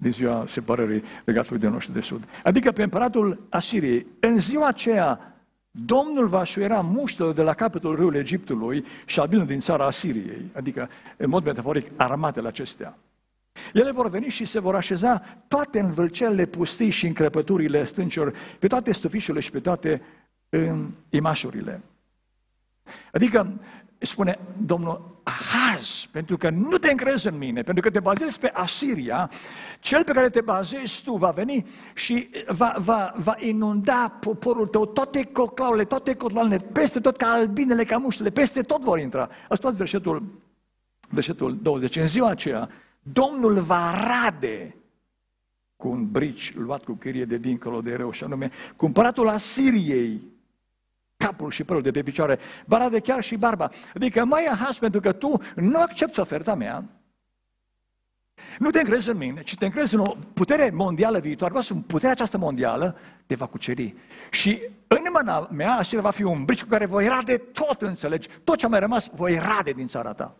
din 0.00 0.12
ziua 0.12 0.44
separării 0.48 1.02
regatului 1.24 1.60
de 1.60 1.68
noștri 1.68 1.92
de 1.92 2.00
sud. 2.00 2.24
Adică 2.42 2.72
pe 2.72 2.82
împăratul 2.82 3.46
Asiriei. 3.48 4.06
În 4.20 4.38
ziua 4.38 4.66
aceea, 4.66 5.34
Domnul 5.70 6.28
va 6.28 6.44
șuiera 6.44 6.80
muștele 6.80 7.32
de 7.32 7.42
la 7.42 7.54
capătul 7.54 7.96
râului 7.96 8.18
Egiptului 8.18 8.84
și 9.06 9.20
albinul 9.20 9.46
din 9.46 9.60
țara 9.60 9.84
Asiriei, 9.84 10.50
adică, 10.56 10.88
în 11.16 11.28
mod 11.28 11.44
metaforic, 11.44 11.90
armatele 11.96 12.48
acestea. 12.48 12.98
Ele 13.72 13.90
vor 13.90 14.08
veni 14.08 14.28
și 14.28 14.44
se 14.44 14.60
vor 14.60 14.74
așeza 14.74 15.22
toate 15.48 15.80
în 15.80 15.92
vâlcelele 15.92 16.46
pustii 16.46 16.90
și 16.90 17.06
în 17.06 17.12
crăpăturile 17.12 17.84
stâncilor, 17.84 18.34
pe 18.58 18.66
toate 18.66 18.92
stufișurile 18.92 19.42
și 19.42 19.50
pe 19.50 19.60
toate 19.60 20.02
în 20.48 20.90
imașurile. 21.08 21.82
Adică, 23.12 23.60
spune 23.98 24.38
Domnul, 24.66 25.22
Ahaz, 25.80 26.08
pentru 26.10 26.36
că 26.36 26.50
nu 26.50 26.78
te 26.78 26.90
încrezi 26.90 27.26
în 27.26 27.38
mine, 27.38 27.62
pentru 27.62 27.82
că 27.82 27.90
te 27.90 28.00
bazezi 28.00 28.38
pe 28.38 28.50
Asiria, 28.54 29.30
cel 29.80 30.04
pe 30.04 30.12
care 30.12 30.28
te 30.28 30.40
bazezi 30.40 31.02
tu 31.02 31.16
va 31.16 31.30
veni 31.30 31.66
și 31.94 32.28
va, 32.46 32.74
va, 32.78 33.14
va 33.16 33.34
inunda 33.38 34.16
poporul 34.20 34.66
tău, 34.66 34.86
toate 34.86 35.24
coclaurile, 35.24 35.84
toate 35.84 36.14
cotloanele, 36.14 36.58
peste 36.72 37.00
tot 37.00 37.16
ca 37.16 37.26
albinele, 37.26 37.84
ca 37.84 37.96
muștele, 37.96 38.30
peste 38.30 38.60
tot 38.60 38.82
vor 38.82 38.98
intra. 38.98 39.28
Ascultați 39.48 39.76
versetul, 39.76 40.42
versetul 41.08 41.58
20. 41.62 41.96
În 41.96 42.06
ziua 42.06 42.28
aceea, 42.28 42.68
Domnul 43.02 43.60
va 43.60 44.06
rade 44.06 44.74
cu 45.76 45.88
un 45.88 46.10
brici 46.10 46.54
luat 46.56 46.84
cu 46.84 46.92
chirie 46.92 47.24
de 47.24 47.36
dincolo 47.36 47.80
de 47.80 47.94
rău, 47.94 48.10
și 48.10 48.24
anume, 48.24 48.50
cumpăratul 48.76 49.28
Asiriei, 49.28 50.20
capul 51.20 51.50
și 51.50 51.64
părul 51.64 51.82
de 51.82 51.90
pe 51.90 52.02
picioare, 52.02 52.38
bara 52.66 52.88
de 52.88 53.00
chiar 53.00 53.22
și 53.22 53.36
barba. 53.36 53.70
Adică 53.94 54.24
mai 54.24 54.44
ahas 54.44 54.78
pentru 54.78 55.00
că 55.00 55.12
tu 55.12 55.40
nu 55.54 55.80
accepti 55.80 56.20
oferta 56.20 56.54
mea, 56.54 56.84
nu 58.58 58.70
te 58.70 58.78
încrezi 58.78 59.08
în 59.08 59.16
mine, 59.16 59.42
ci 59.42 59.56
te 59.56 59.64
încrezi 59.64 59.94
în 59.94 60.00
o 60.00 60.16
putere 60.34 60.70
mondială 60.70 61.18
viitoare. 61.18 61.52
Vă 61.52 61.60
spun, 61.60 61.80
puterea 61.80 62.10
această 62.10 62.38
mondială 62.38 62.96
te 63.26 63.34
va 63.34 63.46
cuceri. 63.46 63.94
Și 64.30 64.62
în 64.86 65.04
mâna 65.12 65.48
mea, 65.50 65.72
așa 65.74 66.00
va 66.00 66.10
fi 66.10 66.22
un 66.22 66.44
brici 66.44 66.62
cu 66.62 66.68
care 66.68 66.86
voi 66.86 67.08
rade 67.08 67.36
tot, 67.36 67.82
înțelegi? 67.82 68.28
Tot 68.44 68.56
ce 68.56 68.66
a 68.66 68.68
mai 68.68 68.80
rămas, 68.80 69.10
voi 69.14 69.38
rade 69.38 69.72
din 69.72 69.88
țara 69.88 70.12
ta. 70.12 70.36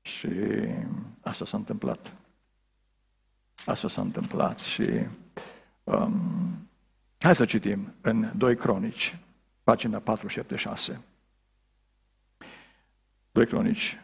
Și 0.00 0.28
asta 1.20 1.44
s-a 1.44 1.56
întâmplat. 1.56 2.12
Asta 3.64 3.88
s-a 3.88 4.00
întâmplat 4.00 4.58
și 4.58 4.90
um, 5.84 6.65
Hai 7.18 7.34
să 7.34 7.44
citim 7.44 7.92
în 8.00 8.32
2 8.36 8.56
Cronici, 8.56 9.18
pagina 9.62 9.98
476. 9.98 11.00
2 13.32 13.46
Cronici 13.46 14.00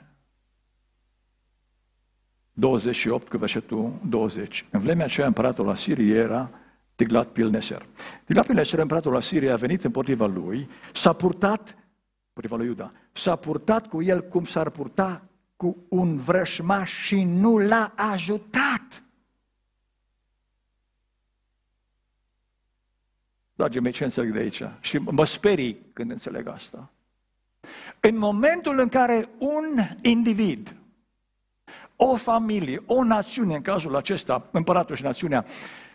28 2.52 3.28
cu 3.28 3.36
versetul 3.36 3.92
20. 4.08 4.66
În 4.70 4.80
vremea 4.80 5.04
aceea 5.04 5.26
împăratul 5.26 5.68
Asiriei 5.68 6.16
era 6.16 6.50
Tiglat 6.94 7.28
Pilneser. 7.28 7.86
Tiglat 8.24 8.46
Pilneser, 8.46 8.78
împăratul 8.78 9.16
Asiriei, 9.16 9.50
a 9.50 9.56
venit 9.56 9.84
împotriva 9.84 10.26
lui, 10.26 10.68
s-a 10.94 11.12
purtat, 11.12 11.76
împotriva 12.26 12.56
lui 12.56 12.66
Iuda, 12.66 12.92
s-a 13.12 13.36
purtat 13.36 13.86
cu 13.86 14.02
el 14.02 14.22
cum 14.22 14.44
s-ar 14.44 14.70
purta 14.70 15.22
cu 15.56 15.76
un 15.88 16.18
vrășmaș 16.18 16.90
și 16.90 17.24
nu 17.24 17.58
l-a 17.58 17.92
ajutat. 17.96 19.02
Dragii 23.62 23.80
mei, 23.80 23.92
ce 23.92 24.04
înțeleg 24.04 24.32
de 24.32 24.38
aici? 24.38 24.62
Și 24.80 24.98
mă 24.98 25.24
sperii 25.24 25.86
când 25.92 26.10
înțeleg 26.10 26.48
asta. 26.48 26.90
În 28.00 28.18
momentul 28.18 28.78
în 28.78 28.88
care 28.88 29.28
un 29.38 29.78
individ, 30.00 30.76
o 31.96 32.16
familie, 32.16 32.82
o 32.86 33.04
națiune, 33.04 33.54
în 33.54 33.62
cazul 33.62 33.96
acesta, 33.96 34.48
împăratul 34.50 34.96
și 34.96 35.02
națiunea, 35.02 35.44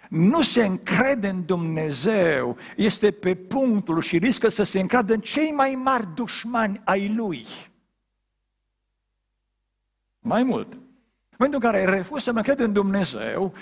nu 0.09 0.41
se 0.41 0.65
încrede 0.65 1.27
în 1.27 1.45
Dumnezeu, 1.45 2.57
este 2.75 3.11
pe 3.11 3.35
punctul 3.35 4.01
și 4.01 4.17
riscă 4.17 4.47
să 4.47 4.63
se 4.63 4.79
încradă 4.79 5.13
în 5.13 5.19
cei 5.19 5.51
mai 5.51 5.79
mari 5.83 6.07
dușmani 6.15 6.81
ai 6.83 7.13
lui. 7.13 7.45
Mai 10.19 10.43
mult, 10.43 10.71
în 10.71 11.45
momentul 11.45 11.61
în 11.63 11.71
care 11.71 11.95
refuz 11.95 12.23
să 12.23 12.31
mă 12.31 12.41
cred 12.41 12.59
în 12.59 12.73
Dumnezeu, 12.73 13.53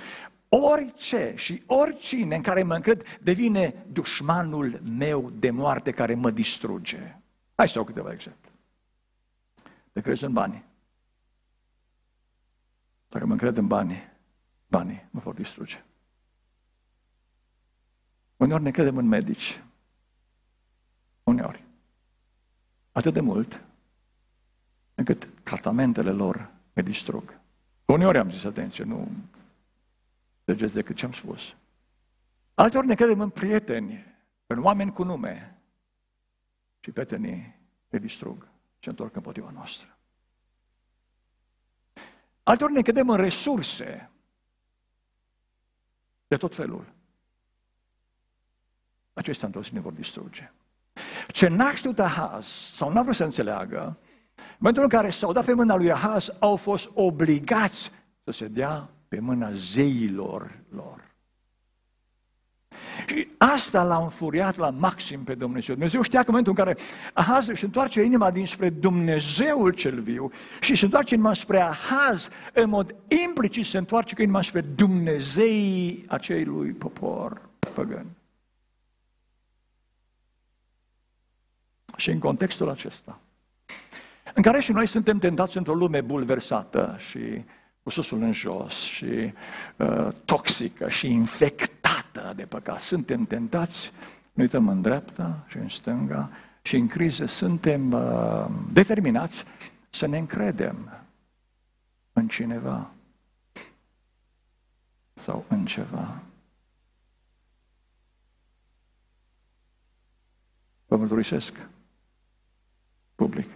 Orice 0.58 1.34
și 1.36 1.63
oricine 1.65 2.36
în 2.36 2.41
care 2.41 2.63
mă 2.63 2.76
încred 2.76 3.20
devine 3.22 3.86
dușmanul 3.91 4.82
meu 4.84 5.30
de 5.30 5.50
moarte 5.50 5.91
care 5.91 6.15
mă 6.15 6.32
distruge. 6.32 7.15
Hai 7.56 7.68
să 7.68 7.74
dau 7.74 7.84
câteva 7.84 8.12
exemple. 8.12 8.52
Te 9.91 10.02
crezi 10.02 10.24
în 10.24 10.34
bani. 10.34 10.65
Dacă 13.08 13.26
mă 13.26 13.32
încred 13.32 13.58
în 13.58 13.68
bani, 13.68 14.12
banii 14.68 15.08
mă 15.10 15.20
vor 15.20 15.34
distruge. 15.34 15.84
Uneori 18.38 18.63
ne 18.63 18.72
credem 18.72 18.98
în 18.98 19.08
medici. 19.08 19.63
Uneori. 21.24 21.63
Atât 22.91 23.13
de 23.13 23.20
mult 23.20 23.63
încât 24.96 25.30
tratamentele 25.44 26.12
lor 26.12 26.52
me 26.74 26.82
distrug. 26.82 27.39
Uneori 27.86 28.18
am 28.18 28.32
zis, 28.32 28.44
atenție, 28.44 28.84
nu 28.84 29.08
înțelegeți 30.45 30.73
decât 30.73 30.95
ce 30.95 31.05
am 31.05 31.13
spus. 31.13 31.55
Alteori 32.53 32.88
ne 32.88 32.95
credem 32.95 33.19
în 33.19 33.29
prieteni, 33.29 34.05
în 34.47 34.63
oameni 34.63 34.93
cu 34.93 35.03
nume 35.03 35.60
și 36.79 36.91
prietenii 36.91 37.60
ne 37.89 37.99
distrug 37.99 38.47
și 38.79 38.88
întorc 38.88 39.15
împotriva 39.15 39.49
noastră. 39.49 39.97
Alteori 42.43 42.73
ne 42.73 42.81
credem 42.81 43.10
în 43.10 43.17
resurse 43.17 44.10
de 46.27 46.38
tot 46.38 46.55
felul. 46.55 46.93
Acestea 49.13 49.47
într-o 49.47 49.63
zi 49.63 49.73
ne 49.73 49.79
vor 49.79 49.93
distruge. 49.93 50.51
Ce 51.27 51.47
n-a 51.47 51.75
știut 51.75 51.99
Ahaz, 51.99 52.47
sau 52.47 52.91
n-a 52.91 53.01
vrut 53.01 53.15
să 53.15 53.23
înțeleagă, 53.23 53.99
în 54.36 54.55
momentul 54.58 54.84
în 54.84 54.89
care 54.89 55.10
s-au 55.10 55.31
dat 55.31 55.45
pe 55.45 55.53
mâna 55.53 55.75
lui 55.75 55.91
Ahaz, 55.91 56.29
au 56.39 56.55
fost 56.55 56.89
obligați 56.93 57.91
să 58.23 58.31
se 58.31 58.47
dea 58.47 58.89
pe 59.15 59.21
mâna 59.21 59.51
zeilor 59.54 60.60
lor. 60.69 61.13
Și 63.08 63.28
asta 63.38 63.84
l-a 63.84 63.97
înfuriat 63.97 64.56
la 64.56 64.69
maxim 64.69 65.23
pe 65.23 65.36
Dumnezeu. 65.36 65.75
Dumnezeu 65.75 66.01
știa 66.01 66.19
că 66.23 66.30
în 66.30 66.36
momentul 66.36 66.56
în 66.58 66.63
care 66.63 66.78
Ahaz 67.13 67.47
își 67.47 67.63
întoarce 67.63 68.01
inima 68.01 68.32
dinspre 68.32 68.69
Dumnezeul 68.69 69.71
cel 69.71 70.01
viu 70.01 70.32
și 70.62 70.71
își 70.71 70.84
întoarce 70.84 71.13
inima 71.13 71.34
spre 71.34 71.60
Ahaz, 71.60 72.30
în 72.54 72.69
mod 72.69 72.95
implicit 73.28 73.65
se 73.65 73.78
întoarce 73.78 74.21
inima 74.21 74.41
spre 74.41 74.62
Dumnezeii 74.62 76.06
acelui 76.08 76.71
popor 76.71 77.49
păgân. 77.73 78.06
Și 81.95 82.10
în 82.10 82.19
contextul 82.19 82.69
acesta, 82.69 83.19
în 84.34 84.41
care 84.41 84.60
și 84.60 84.71
noi 84.71 84.88
suntem 84.88 85.17
tentați 85.17 85.58
într-o 85.58 85.73
lume 85.73 86.01
bulversată 86.01 86.95
și 87.10 87.43
cu 87.86 87.91
susul 87.91 88.21
în 88.21 88.34
jos 88.34 88.74
și 88.74 89.34
uh, 89.78 90.08
toxică 90.26 90.89
și 90.89 91.08
infectată 91.08 92.34
de 92.36 92.45
păcat. 92.45 92.82
Suntem 92.82 93.26
tentați, 93.26 93.91
ne 94.34 94.43
uităm 94.43 94.67
în 94.67 94.82
dreapta 94.82 95.45
și 95.48 95.58
în 95.58 95.69
stânga 95.69 96.30
și 96.62 96.76
în 96.76 96.88
criză 96.88 97.26
suntem 97.26 97.91
uh, 97.91 98.45
determinați 98.71 99.43
să 99.89 100.06
ne 100.06 100.17
încredem 100.17 101.06
în 102.13 102.28
cineva 102.28 102.91
sau 105.13 105.45
în 105.48 105.65
ceva. 105.65 106.21
Vă 110.86 110.98
mărturisesc 110.98 111.67
public. 113.15 113.50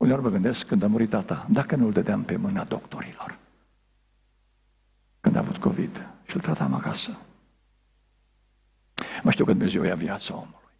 Uneori 0.00 0.22
mă 0.22 0.28
gândesc 0.28 0.66
când 0.66 0.82
a 0.82 0.86
murit 0.86 1.10
tata, 1.10 1.46
dacă 1.50 1.76
nu-l 1.76 1.92
dădeam 1.92 2.24
pe 2.24 2.36
mâna 2.36 2.64
doctorilor. 2.64 3.38
Când 5.20 5.36
a 5.36 5.38
avut 5.38 5.56
COVID 5.56 6.08
și 6.26 6.34
îl 6.36 6.42
tratam 6.42 6.74
acasă. 6.74 7.18
Mă 9.22 9.30
știu 9.30 9.44
că 9.44 9.52
Dumnezeu 9.52 9.82
ia 9.82 9.94
viața 9.94 10.34
omului. 10.34 10.74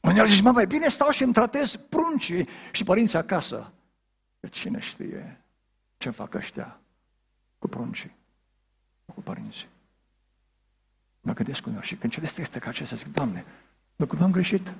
Uneori 0.00 0.30
zici, 0.30 0.40
mă, 0.40 0.50
mai 0.50 0.66
bine 0.66 0.88
stau 0.88 1.10
și 1.10 1.22
îmi 1.22 1.32
tratez 1.32 1.76
pruncii 1.88 2.48
și 2.72 2.84
părinții 2.84 3.18
acasă. 3.18 3.72
Că 4.40 4.46
cine 4.46 4.80
știe 4.80 5.44
ce 5.96 6.10
fac 6.10 6.34
ăștia 6.34 6.80
cu 7.58 7.68
pruncii, 7.68 8.16
cu 9.14 9.20
părinții. 9.20 9.68
Mă 11.20 11.32
gândesc 11.32 11.66
uneori 11.66 11.86
și 11.86 11.96
când 11.96 12.12
citesc 12.12 12.34
texte 12.34 12.58
ca 12.58 12.68
acestea, 12.68 12.96
zic, 12.96 13.12
Doamne, 13.12 13.44
nu 13.96 14.06
cumva 14.06 14.24
am 14.24 14.32
greșit? 14.32 14.72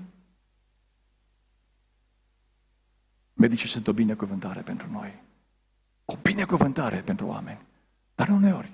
Medicii 3.43 3.69
sunt 3.69 3.87
o 3.87 3.93
binecuvântare 3.93 4.61
pentru 4.61 4.91
noi. 4.91 5.23
O 6.05 6.17
binecuvântare 6.17 7.01
pentru 7.01 7.27
oameni. 7.27 7.61
Dar 8.15 8.29
uneori, 8.29 8.73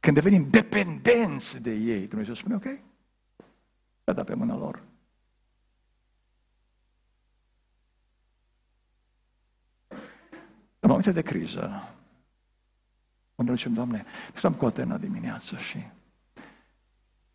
când 0.00 0.14
devenim 0.14 0.48
dependenți 0.50 1.62
de 1.62 1.70
ei, 1.70 2.06
Dumnezeu 2.06 2.34
spune, 2.34 2.54
ok, 2.54 2.66
a 4.04 4.12
dat 4.12 4.24
pe 4.24 4.34
mâna 4.34 4.56
lor. 4.56 4.82
momente 10.80 11.12
de 11.12 11.22
criză, 11.22 11.94
unde 13.34 13.54
zicem, 13.54 13.72
Doamne, 13.72 14.04
stăm 14.34 14.54
cu 14.54 14.66
Atena 14.66 14.98
dimineață 14.98 15.56
și 15.56 15.86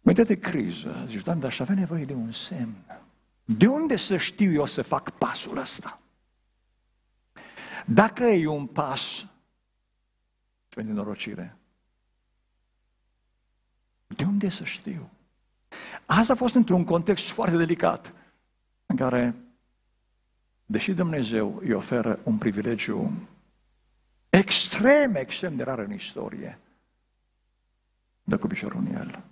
momente 0.02 0.24
de 0.34 0.40
criză, 0.40 1.04
zici, 1.08 1.24
Doamne, 1.24 1.42
dar 1.42 1.52
aș 1.52 1.60
avea 1.60 1.76
nevoie 1.76 2.06
de 2.06 2.14
un 2.14 2.32
semn. 2.32 2.76
De 3.44 3.68
unde 3.68 3.96
să 3.96 4.18
știu 4.18 4.52
eu 4.52 4.66
să 4.66 4.82
fac 4.82 5.10
pasul 5.10 5.58
ăsta? 5.58 6.03
Dacă 7.86 8.24
e 8.24 8.48
un 8.48 8.68
pas 8.68 9.26
spre 10.68 10.82
nenorocire, 10.82 11.58
de 14.08 14.24
unde 14.24 14.50
să 14.50 14.64
știu? 14.64 15.10
Asta 16.06 16.34
a 16.34 16.36
fost 16.36 16.56
într-un 16.56 16.84
context 16.84 17.30
foarte 17.30 17.58
delicat, 17.58 18.14
în 18.86 18.96
care, 18.96 19.36
deși 20.66 20.94
Dumnezeu 20.94 21.58
îi 21.62 21.74
oferă 21.74 22.20
un 22.24 22.38
privilegiu 22.38 23.28
extrem, 24.30 25.16
extrem 25.16 25.56
de 25.56 25.64
rar 25.64 25.80
în 25.80 25.94
istorie, 25.94 26.60
dă 28.24 28.38
cu 28.38 28.48
piciorul 28.48 28.80
în 28.80 28.96
el. 28.96 29.24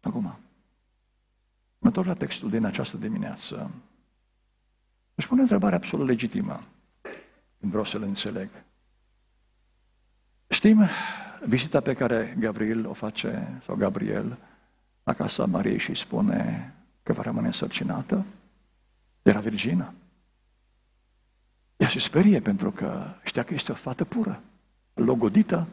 Acum, 0.00 0.22
mă 0.22 0.38
întorc 1.78 2.06
la 2.06 2.14
textul 2.14 2.50
din 2.50 2.64
această 2.64 2.96
dimineață. 2.96 3.70
Își 5.16 5.28
pune 5.28 5.40
o 5.40 5.42
întrebare 5.42 5.74
absolut 5.74 6.06
legitimă. 6.06 6.62
Vreau 7.58 7.84
să-l 7.84 8.02
înțeleg. 8.02 8.48
Știm 10.48 10.88
vizita 11.46 11.80
pe 11.80 11.94
care 11.94 12.36
Gabriel 12.38 12.86
o 12.86 12.92
face, 12.92 13.60
sau 13.64 13.76
Gabriel, 13.76 14.38
la 15.02 15.12
casa 15.14 15.46
Mariei 15.46 15.78
și 15.78 15.94
spune 15.94 16.72
că 17.02 17.12
va 17.12 17.22
rămâne 17.22 17.46
însărcinată? 17.46 18.24
Era 19.22 19.40
virgină. 19.40 19.94
Ea 21.76 21.88
se 21.88 21.98
sperie 21.98 22.40
pentru 22.40 22.70
că 22.70 23.14
știa 23.24 23.42
că 23.42 23.54
este 23.54 23.72
o 23.72 23.74
fată 23.74 24.04
pură, 24.04 24.42
logodită, 24.94 25.66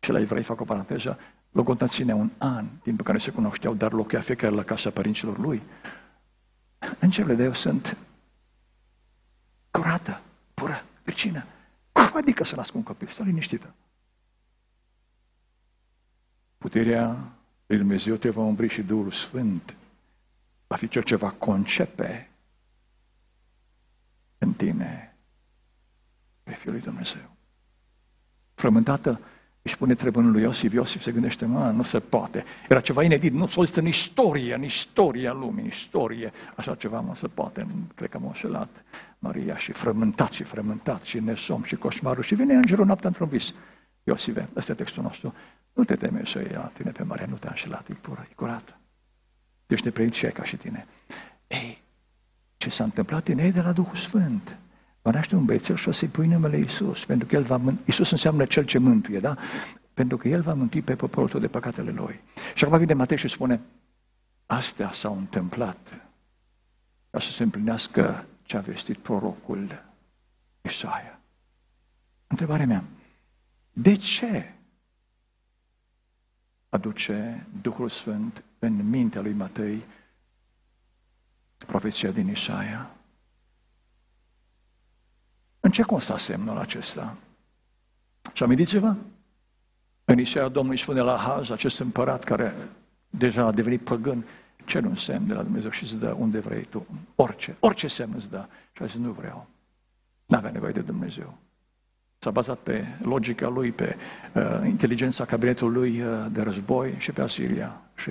și 0.00 0.10
la 0.10 0.20
evrei 0.20 0.42
fac 0.42 0.60
o 0.60 0.64
paranteză, 0.64 1.18
logodita 1.50 1.86
ține 1.86 2.14
un 2.14 2.30
an, 2.38 2.66
timp 2.82 2.96
pe 2.96 3.02
care 3.02 3.18
se 3.18 3.30
cunoșteau, 3.30 3.74
dar 3.74 3.92
locuia 3.92 4.20
fiecare 4.20 4.54
la 4.54 4.62
casa 4.62 4.90
părinților 4.90 5.38
lui. 5.38 5.62
Îngerile 7.00 7.34
de 7.34 7.42
eu 7.42 7.54
sunt 7.54 7.96
curată, 9.78 10.20
pură, 10.54 10.84
virgină. 11.04 11.46
Cum 11.92 12.10
adică 12.16 12.44
să 12.44 12.56
nasc 12.56 12.74
un 12.74 12.82
copil? 12.82 13.08
Stă 13.08 13.22
liniștită. 13.22 13.74
Puterea 16.58 17.32
lui 17.66 17.78
Dumnezeu 17.78 18.16
te 18.16 18.30
va 18.30 18.42
umbri 18.42 18.68
și 18.68 18.82
Duhul 18.82 19.10
Sfânt 19.10 19.74
va 20.66 20.76
fi 20.76 20.88
cel 20.88 21.02
ce 21.02 21.16
va 21.16 21.30
concepe 21.30 22.30
în 24.38 24.52
tine 24.52 25.16
pe 26.42 26.52
Fiul 26.52 26.72
lui 26.72 26.82
Dumnezeu. 26.82 27.36
Frământată 28.54 29.20
își 29.66 29.76
pune 29.76 29.94
trebunul 29.94 30.32
lui 30.32 30.42
Iosif, 30.42 30.72
Iosif 30.72 31.02
se 31.02 31.12
gândește, 31.12 31.44
mă, 31.44 31.70
nu 31.70 31.82
se 31.82 31.98
poate. 31.98 32.44
Era 32.68 32.80
ceva 32.80 33.02
inedit, 33.02 33.32
nu 33.32 33.46
s-a 33.46 33.62
în 33.74 33.86
istorie, 33.86 34.54
în 34.54 34.62
istoria 34.62 35.32
lumii, 35.32 35.62
în 35.62 35.68
istorie. 35.68 36.32
Așa 36.54 36.74
ceva 36.74 37.00
nu 37.00 37.14
se 37.14 37.26
poate. 37.26 37.66
Cred 37.94 38.08
că 38.08 38.18
m-a 38.18 38.26
înșelat 38.26 38.68
Maria 39.18 39.56
și 39.56 39.72
frământat 39.72 40.32
și 40.32 40.42
frământat 40.42 41.02
și 41.02 41.20
nesom 41.20 41.62
și 41.62 41.76
coșmarul. 41.76 42.22
Și 42.22 42.34
vine 42.34 42.54
îngerul 42.54 42.86
noaptea 42.86 43.08
într-un 43.08 43.28
vis. 43.28 43.52
Iosive, 44.02 44.48
ăsta 44.56 44.72
e 44.72 44.74
textul 44.74 45.02
nostru. 45.02 45.34
Nu 45.72 45.84
te 45.84 45.94
teme 45.94 46.22
să 46.26 46.38
iei 46.38 46.50
la 46.52 46.70
tine 46.76 46.90
pe 46.90 47.02
Maria, 47.02 47.26
nu 47.28 47.36
te-a 47.36 47.50
înșelat, 47.50 47.88
e 47.88 47.92
pură, 47.92 48.26
e 48.30 48.34
curată. 48.34 48.78
Ești 49.66 49.84
nepreit 49.84 50.12
și 50.12 50.26
ca 50.26 50.44
și 50.44 50.56
tine. 50.56 50.86
Ei, 51.46 51.82
ce 52.56 52.70
s-a 52.70 52.84
întâmplat 52.84 53.28
în 53.28 53.38
ei 53.38 53.52
de 53.52 53.60
la 53.60 53.72
Duhul 53.72 53.96
Sfânt? 53.96 54.56
Va 55.04 55.10
naște 55.10 55.36
un 55.36 55.44
băiețel 55.44 55.76
și 55.76 55.88
o 55.88 55.92
să-i 55.92 56.08
pui 56.08 56.26
numele 56.26 56.56
Iisus, 56.56 57.04
pentru 57.04 57.26
că 57.26 57.34
el 57.34 57.42
va 57.42 57.56
mân... 57.56 57.78
Iisus 57.84 58.10
înseamnă 58.10 58.44
cel 58.44 58.64
ce 58.64 58.78
mântuie, 58.78 59.20
da? 59.20 59.36
Pentru 59.94 60.16
că 60.16 60.28
el 60.28 60.42
va 60.42 60.54
mântui 60.54 60.82
pe 60.82 60.96
poporul 60.96 61.28
tău 61.28 61.40
de 61.40 61.48
păcatele 61.48 61.90
lui. 61.90 62.20
Și 62.54 62.64
acum 62.64 62.78
vine 62.78 62.94
Matei 62.94 63.16
și 63.16 63.28
spune, 63.28 63.60
astea 64.46 64.90
s-au 64.90 65.16
întâmplat 65.16 65.78
ca 67.10 67.20
să 67.20 67.30
se 67.30 67.42
împlinească 67.42 68.26
ce 68.42 68.56
a 68.56 68.60
vestit 68.60 68.98
prorocul 68.98 69.84
Isaia. 70.60 71.20
Întrebarea 72.26 72.66
mea, 72.66 72.84
de 73.72 73.96
ce 73.96 74.54
aduce 76.68 77.46
Duhul 77.62 77.88
Sfânt 77.88 78.42
în 78.58 78.88
mintea 78.88 79.20
lui 79.20 79.32
Matei 79.32 79.84
profeția 81.66 82.10
din 82.10 82.28
Isaia? 82.28 82.90
În 85.74 85.82
ce 85.82 85.86
consta 85.86 86.16
semnul 86.16 86.58
acesta? 86.58 87.16
Și 88.32 88.42
amintiți-vă? 88.42 88.94
În 90.04 90.18
Isaia 90.18 90.48
Domnul 90.48 90.72
își 90.72 90.82
spune 90.82 91.00
la 91.00 91.16
Haz, 91.16 91.50
acest 91.50 91.78
împărat 91.78 92.24
care 92.24 92.54
deja 93.10 93.44
a 93.44 93.52
devenit 93.52 93.80
păgân, 93.80 94.24
cer 94.64 94.84
un 94.84 94.94
semn 94.94 95.26
de 95.26 95.34
la 95.34 95.42
Dumnezeu 95.42 95.70
și 95.70 95.82
îți 95.82 95.98
dă 95.98 96.16
unde 96.18 96.38
vrei 96.38 96.62
tu, 96.64 96.86
orice, 97.14 97.56
orice 97.60 97.88
semn 97.88 98.12
îți 98.16 98.30
dă. 98.30 98.46
Și 98.72 98.82
a 98.82 98.86
zis, 98.86 98.96
nu 98.96 99.10
vreau. 99.10 99.46
N-avea 100.26 100.50
nevoie 100.50 100.72
de 100.72 100.80
Dumnezeu. 100.80 101.38
S-a 102.18 102.30
bazat 102.30 102.58
pe 102.58 102.86
logica 103.02 103.48
lui, 103.48 103.72
pe 103.72 103.96
uh, 104.34 104.60
inteligența 104.64 105.24
cabinetului 105.24 105.74
lui 105.74 106.02
uh, 106.02 106.26
de 106.30 106.42
război 106.42 106.94
și 106.98 107.12
pe 107.12 107.22
Asiria. 107.22 107.80
Și 107.94 108.10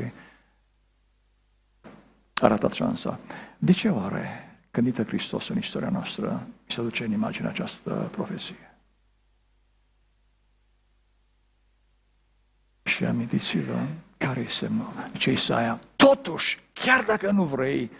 a 2.34 2.47
ratat 2.47 2.71
șansa. 2.71 3.19
De 3.58 3.71
ce 3.71 3.89
oare 3.89 4.58
când 4.71 4.88
intră 4.88 5.04
Hristos 5.04 5.47
în 5.47 5.58
istoria 5.58 5.89
noastră, 5.89 6.47
se 6.67 6.82
duce 6.82 7.06
în 7.06 7.12
imagine 7.12 7.47
această 7.47 8.10
profesie? 8.12 8.76
Și 12.84 13.06
amintiți-vă 13.06 13.88
care 14.17 14.39
e 14.39 14.47
semnul. 14.47 14.88
Ce 15.17 15.32
Isaia, 15.32 15.80
totuși, 15.95 16.60
chiar 16.73 17.04
dacă 17.04 17.32
nu 17.32 17.43
vrei, 17.43 17.91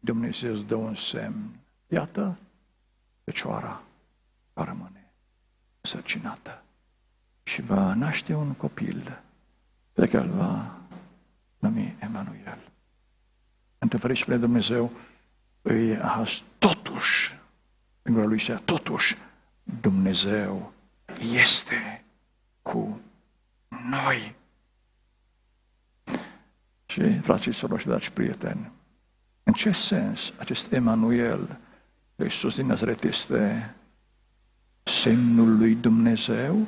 Dumnezeu 0.00 0.52
îți 0.52 0.64
dă 0.64 0.74
un 0.74 0.94
semn. 0.94 1.58
Iată, 1.86 2.38
fecioara 3.24 3.82
va 4.52 4.64
rămâne 4.64 5.12
sărcinată 5.80 6.62
și 7.42 7.62
va 7.62 7.94
naște 7.94 8.34
un 8.34 8.52
copil 8.52 9.22
pe 9.92 10.08
care 10.08 10.24
îl 10.24 10.30
va 10.30 10.76
numi 11.58 11.96
Emanuel. 11.98 12.58
Într-un 13.78 14.00
fel 14.00 14.16
spune 14.16 14.36
Dumnezeu, 14.36 14.92
îi 15.62 15.96
has 15.96 16.42
totuși, 16.58 17.37
în 18.08 18.14
gura 18.14 18.26
lui 18.26 18.40
se 18.40 18.54
totuși, 18.54 19.16
Dumnezeu 19.80 20.72
este 21.32 22.04
cu 22.62 23.00
noi. 23.90 24.34
Și, 26.86 27.18
frații, 27.18 27.52
sorori 27.52 27.80
și 27.80 27.86
dragi 27.86 28.12
prieteni, 28.12 28.70
în 29.42 29.52
ce 29.52 29.72
sens 29.72 30.32
acest 30.38 30.72
Emanuel, 30.72 31.58
Iisus 32.16 32.56
din 32.56 32.66
Nazaret, 32.66 33.02
este 33.02 33.74
semnul 34.82 35.56
lui 35.56 35.74
Dumnezeu? 35.74 36.66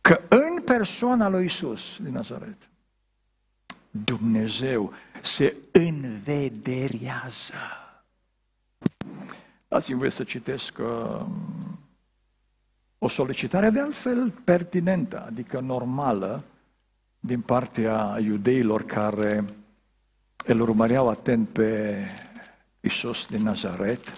Că 0.00 0.20
în 0.28 0.62
persoana 0.64 1.28
lui 1.28 1.42
Iisus 1.42 1.98
din 2.02 2.12
Nazaret, 2.12 2.56
Dumnezeu 3.90 4.92
se 5.22 5.56
învederează. 5.72 7.81
Dați-mi 9.72 9.98
voie 9.98 10.10
să 10.10 10.24
citesc 10.24 10.78
uh, 10.78 11.26
o 12.98 13.08
solicitare 13.08 13.70
de 13.70 13.80
altfel 13.80 14.30
pertinentă, 14.44 15.24
adică 15.26 15.60
normală, 15.60 16.44
din 17.20 17.40
partea 17.40 18.18
iudeilor 18.22 18.84
care 18.84 19.44
îl 20.46 20.60
urmăreau 20.60 21.08
atent 21.08 21.48
pe 21.48 21.96
Isus 22.80 23.26
din 23.26 23.42
Nazaret 23.42 24.16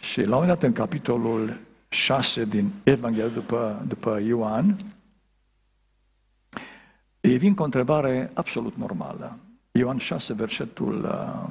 și 0.00 0.20
la 0.20 0.36
un 0.36 0.42
moment 0.42 0.48
dat 0.48 0.62
în 0.62 0.72
capitolul 0.72 1.60
6 1.88 2.44
din 2.44 2.72
Evanghelie 2.82 3.28
după, 3.28 3.84
după 3.88 4.20
Ioan, 4.20 4.76
ei 7.20 7.38
vin 7.38 7.54
cu 7.54 7.62
o 7.62 7.64
întrebare 7.64 8.30
absolut 8.34 8.76
normală. 8.76 9.38
Ioan 9.72 9.98
6, 9.98 10.32
versetul 10.32 11.04
uh, 11.04 11.50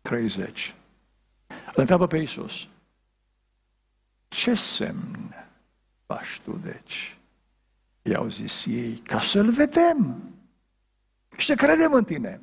30. 0.00 0.74
Îl 1.48 1.74
întreabă 1.74 2.06
pe 2.06 2.16
Iisus, 2.16 2.68
ce 4.28 4.54
semn 4.54 5.34
faci 6.06 6.40
tu, 6.44 6.52
deci? 6.52 7.18
I-au 8.02 8.28
zis 8.28 8.66
ei, 8.66 8.96
ca 8.96 9.20
să-L 9.20 9.50
vedem 9.50 10.30
și 11.36 11.46
să 11.46 11.54
credem 11.54 11.92
în 11.92 12.04
tine. 12.04 12.40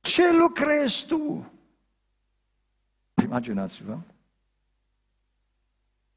Ce 0.00 0.32
lucrezi 0.32 1.06
tu? 1.06 1.52
Imaginați-vă 3.22 3.98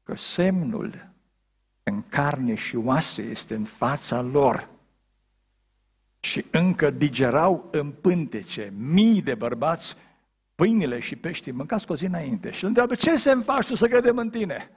că 0.02 0.14
semnul 0.16 1.08
în 1.82 2.02
carne 2.08 2.54
și 2.54 2.76
oase 2.76 3.22
este 3.22 3.54
în 3.54 3.64
fața 3.64 4.20
lor 4.20 4.68
și 6.20 6.44
încă 6.50 6.90
digerau 6.90 7.68
în 7.70 7.90
pântece 7.90 8.72
mii 8.76 9.22
de 9.22 9.34
bărbați 9.34 9.96
pâinile 10.58 10.98
și 10.98 11.16
peștii, 11.16 11.52
mâncați 11.52 11.86
cu 11.86 11.92
o 11.92 11.96
zi 11.96 12.04
înainte 12.04 12.50
și 12.50 12.62
îl 12.62 12.68
întreabă, 12.68 12.94
ce 12.94 13.16
se 13.16 13.34
faci 13.34 13.66
tu 13.66 13.74
să 13.74 13.88
credem 13.88 14.18
în 14.18 14.30
tine? 14.30 14.70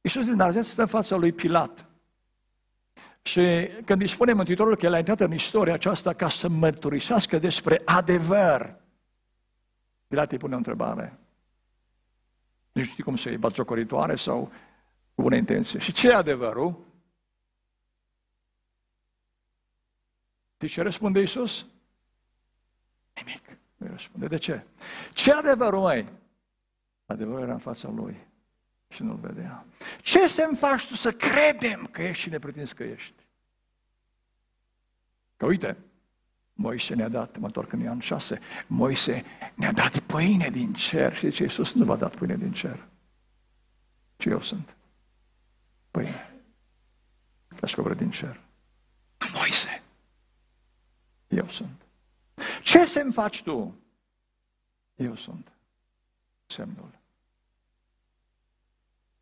Iisus 0.00 0.24
din 0.24 0.34
Nazaret 0.34 0.64
stă 0.64 0.80
în 0.80 0.86
fața 0.86 1.16
lui 1.16 1.32
Pilat. 1.32 1.88
Și 3.22 3.68
când 3.84 4.02
își 4.02 4.14
spune 4.14 4.32
Mântuitorul 4.32 4.76
că 4.76 4.86
el 4.86 4.92
a 4.92 4.98
intrat 4.98 5.20
în 5.20 5.32
istoria 5.32 5.74
aceasta 5.74 6.12
ca 6.12 6.28
să 6.28 6.48
mărturisească 6.48 7.38
despre 7.38 7.82
adevăr, 7.84 8.80
Pilat 10.06 10.32
îi 10.32 10.38
pune 10.38 10.54
o 10.54 10.56
întrebare. 10.56 11.18
Nu 12.72 12.82
știu 12.82 13.04
cum 13.04 13.16
să-i 13.16 13.36
batjocoritoare 13.36 14.14
sau 14.14 14.52
cu 15.14 15.22
bună 15.22 15.36
intenție. 15.36 15.78
Și 15.78 15.92
ce 15.92 16.08
e 16.08 16.14
adevărul? 16.14 16.86
Știi 20.58 20.68
ce 20.68 20.82
răspunde 20.82 21.20
Iisus? 21.20 21.66
Nimic. 23.14 23.58
Nu 23.76 23.86
răspunde. 23.86 24.26
De 24.26 24.38
ce? 24.38 24.64
Ce 25.12 25.32
adevărul, 25.32 25.80
mai? 25.80 26.04
Adevărul 27.06 27.42
era 27.42 27.52
în 27.52 27.58
fața 27.58 27.88
lui 27.88 28.16
și 28.88 29.02
nu-l 29.02 29.16
vedea. 29.16 29.66
Ce 30.02 30.26
să-mi 30.26 30.56
faci 30.56 30.86
tu 30.86 30.94
să 30.94 31.12
credem 31.12 31.86
că 31.86 32.02
ești 32.02 32.22
și 32.22 32.28
ne 32.28 32.38
pretinzi 32.38 32.74
că 32.74 32.82
ești? 32.82 33.26
Că 35.36 35.46
uite, 35.46 35.76
Moise 36.52 36.94
ne-a 36.94 37.08
dat, 37.08 37.36
mă 37.36 37.46
întorc 37.46 37.72
în 37.72 37.80
Ioan 37.80 38.00
6, 38.00 38.40
Moise 38.66 39.24
ne-a 39.54 39.72
dat 39.72 39.98
pâine 39.98 40.48
din 40.48 40.72
cer 40.72 41.16
și 41.16 41.30
ce 41.30 41.42
Iisus 41.42 41.74
nu 41.74 41.84
v-a 41.84 41.96
dat 41.96 42.16
pâine 42.16 42.36
din 42.36 42.52
cer. 42.52 42.86
Ce 44.16 44.28
eu 44.28 44.42
sunt? 44.42 44.76
Pâine. 45.90 46.32
Descoperă 47.60 47.94
din 47.94 48.10
cer. 48.10 48.40
Moise. 49.32 49.77
Eu 51.28 51.48
sunt. 51.48 51.86
Ce 52.62 52.84
să-mi 52.84 53.12
faci 53.12 53.42
tu? 53.42 53.74
Eu 54.94 55.14
sunt. 55.14 55.52
Semnul. 56.46 56.98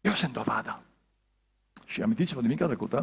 Eu 0.01 0.13
sunt 0.13 0.33
dovada. 0.33 0.83
Și 1.85 2.03
amintiți-vă 2.03 2.41
de 2.41 2.47
mica 2.47 2.67
trecută, 2.67 2.97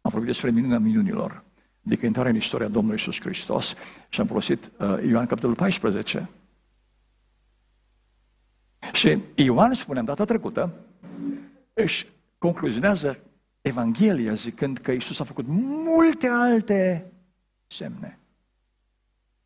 am 0.00 0.10
vorbit 0.10 0.26
despre 0.26 0.50
minunea 0.50 0.78
minunilor, 0.78 1.44
adică 1.86 2.06
intrarea 2.06 2.30
în 2.30 2.36
istoria 2.36 2.68
Domnului 2.68 2.98
Iisus 2.98 3.20
Hristos 3.20 3.74
și 4.08 4.20
am 4.20 4.26
folosit 4.26 4.70
uh, 4.78 5.04
Ioan 5.04 5.26
capitolul 5.26 5.56
14. 5.56 6.28
Și 8.92 9.18
Ioan, 9.34 9.74
spuneam 9.74 10.04
data 10.04 10.24
trecută, 10.24 10.74
își 11.72 12.06
concluzionează 12.38 13.18
Evanghelia 13.60 14.34
zicând 14.34 14.78
că 14.78 14.92
Iisus 14.92 15.20
a 15.20 15.24
făcut 15.24 15.44
multe 15.48 16.26
alte 16.26 17.12
semne, 17.68 18.18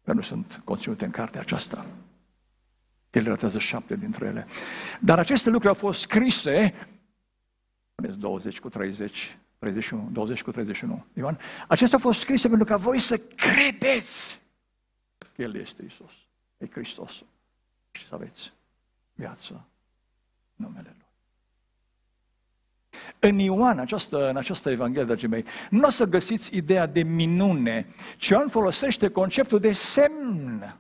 care 0.05 0.17
nu 0.17 0.23
sunt 0.23 0.61
conținute 0.65 1.05
în 1.05 1.11
cartea 1.11 1.41
aceasta. 1.41 1.87
El 3.11 3.23
relatează 3.23 3.59
șapte 3.59 3.97
dintre 3.97 4.27
ele. 4.27 4.47
Dar 5.01 5.19
aceste 5.19 5.51
lucruri 5.51 5.75
au 5.75 5.81
fost 5.81 6.01
scrise, 6.01 6.75
spuneți 7.93 8.19
20 8.19 8.61
cu 8.61 8.69
30, 8.69 9.39
31, 9.59 10.09
20 10.13 10.43
cu 10.43 10.51
31, 10.51 11.07
Ioan, 11.15 11.39
acestea 11.69 11.99
au 11.99 12.05
fost 12.05 12.21
scrise 12.21 12.49
pentru 12.49 12.67
ca 12.67 12.77
voi 12.77 12.99
să 12.99 13.19
credeți 13.19 14.43
că 15.19 15.43
El 15.43 15.55
este 15.55 15.85
Isus, 15.85 16.13
e 16.59 16.67
Hristos 16.71 17.25
și 17.91 18.07
să 18.07 18.15
aveți 18.15 18.53
viață 19.15 19.67
numele 20.55 20.95
Lui. 20.97 21.02
În 23.25 23.39
Ioan, 23.39 23.79
această, 23.79 24.29
în 24.29 24.37
această 24.37 24.71
Evanghelie, 24.71 25.07
dragii 25.07 25.29
mei, 25.29 25.45
nu 25.71 25.87
o 25.87 25.91
să 25.91 26.05
găsiți 26.05 26.57
ideea 26.57 26.87
de 26.87 27.03
minune, 27.03 27.87
ci 28.17 28.29
Ioan 28.29 28.49
folosește 28.49 29.09
conceptul 29.09 29.61
de 29.61 29.73
semn 29.73 30.77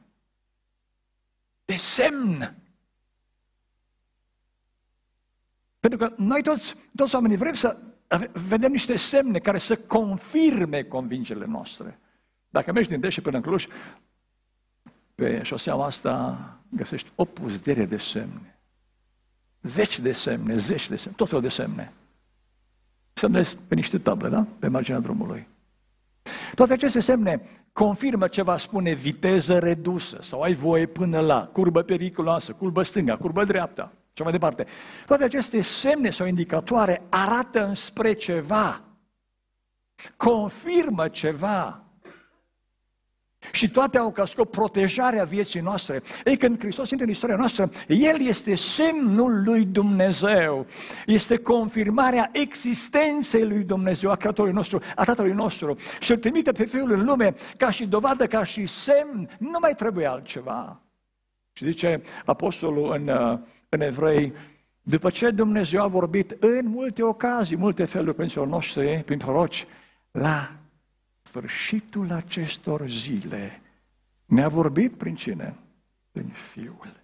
de 1.64 1.76
semn. 1.76 2.55
Pentru 5.81 5.98
că 5.98 6.14
noi 6.16 6.42
toți, 6.42 6.74
toți 6.94 7.14
oamenii 7.14 7.37
vrem 7.37 7.52
să 7.52 7.76
vedem 8.33 8.70
niște 8.72 8.96
semne 8.96 9.38
care 9.38 9.59
să 9.59 9.76
confirme 9.76 10.83
convingerile 10.83 11.46
noastre. 11.46 11.98
Dacă 12.50 12.72
mergi 12.72 12.88
din 12.88 13.00
Deșe 13.00 13.20
până 13.20 13.37
în 13.37 13.42
Cluj, 13.42 13.66
pe 15.14 15.42
șoseaua 15.42 15.87
asta 15.87 16.38
găsești 16.68 17.12
o 17.14 17.24
puzdere 17.24 17.85
de 17.85 17.96
semne. 17.96 18.59
Zeci 19.62 19.98
de 19.98 20.12
semne, 20.12 20.57
zeci 20.57 20.88
de 20.88 20.96
semne, 20.96 21.16
tot 21.16 21.28
felul 21.28 21.42
de 21.42 21.48
semne. 21.48 21.92
Semnezi 23.12 23.59
pe 23.68 23.75
niște 23.75 23.98
table, 23.98 24.29
da? 24.29 24.46
Pe 24.59 24.68
marginea 24.68 25.01
drumului. 25.01 25.48
Toate 26.55 26.72
aceste 26.72 27.01
semne 27.01 27.42
confirmă 27.72 28.29
ce 28.29 28.42
va 28.42 28.57
spune 28.57 28.92
viteză 28.92 29.59
redusă 29.59 30.18
sau 30.20 30.40
ai 30.40 30.55
voie 30.55 30.87
până 30.87 31.20
la 31.20 31.51
curbă 31.53 31.83
periculoasă, 31.83 32.53
curbă 32.53 32.83
stânga, 32.83 33.16
curbă 33.16 33.44
dreapta 33.44 33.92
și 34.12 34.22
mai 34.22 34.33
departe. 34.33 34.66
Toate 35.07 35.25
aceste 35.25 35.61
semne 35.61 36.11
sau 36.11 36.27
indicatoare 36.27 37.03
arată 37.09 37.66
înspre 37.66 38.12
ceva, 38.12 38.83
confirmă 40.16 41.09
ceva. 41.09 41.81
Și 43.50 43.70
toate 43.70 43.98
au 43.98 44.11
ca 44.11 44.26
scop 44.26 44.50
protejarea 44.50 45.24
vieții 45.24 45.61
noastre. 45.61 46.02
Ei, 46.24 46.37
când 46.37 46.59
Hristos 46.59 46.90
intră 46.90 47.07
în 47.07 47.12
istoria 47.12 47.37
noastră, 47.37 47.70
El 47.88 48.20
este 48.20 48.55
semnul 48.55 49.42
lui 49.44 49.64
Dumnezeu. 49.64 50.66
Este 51.07 51.37
confirmarea 51.37 52.31
existenței 52.33 53.46
lui 53.46 53.62
Dumnezeu, 53.62 54.11
a 54.11 54.16
Creatorului 54.16 54.57
nostru, 54.57 54.81
a 54.94 55.05
Tatălui 55.05 55.33
nostru. 55.33 55.76
Și 56.00 56.11
îl 56.11 56.16
trimite 56.16 56.52
pe 56.52 56.64
Fiul 56.64 56.90
în 56.90 57.05
lume 57.05 57.35
ca 57.57 57.70
și 57.70 57.87
dovadă, 57.87 58.26
ca 58.26 58.44
și 58.44 58.66
semn. 58.66 59.37
Nu 59.38 59.59
mai 59.61 59.74
trebuie 59.74 60.07
altceva. 60.07 60.81
Și 61.52 61.64
zice 61.64 62.00
Apostolul 62.24 62.92
în, 62.92 63.11
în 63.68 63.81
Evrei, 63.81 64.33
după 64.83 65.11
ce 65.11 65.31
Dumnezeu 65.31 65.83
a 65.83 65.87
vorbit 65.87 66.37
în 66.40 66.66
multe 66.68 67.02
ocazii, 67.02 67.57
multe 67.57 67.85
feluri 67.85 68.16
pentru 68.16 68.46
noștri, 68.46 69.02
prin 69.05 69.18
proroci, 69.18 69.66
la 70.11 70.62
sfârșitul 71.32 72.12
acestor 72.12 72.88
zile 72.88 73.60
ne-a 74.24 74.48
vorbit 74.48 74.96
prin 74.96 75.14
cine? 75.14 75.58
Prin 76.10 76.28
Fiul. 76.28 77.00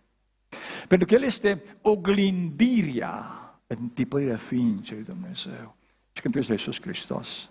Pentru 0.88 1.06
că 1.06 1.14
El 1.14 1.22
este 1.22 1.62
oglindirea, 1.82 3.24
întipărirea 3.66 4.36
ființei 4.36 4.96
lui 4.96 5.04
Dumnezeu. 5.04 5.76
Și 6.12 6.20
când 6.22 6.34
tu 6.34 6.40
ești 6.40 6.50
la 6.50 6.56
Iisus 6.58 6.80
Hristos, 6.80 7.50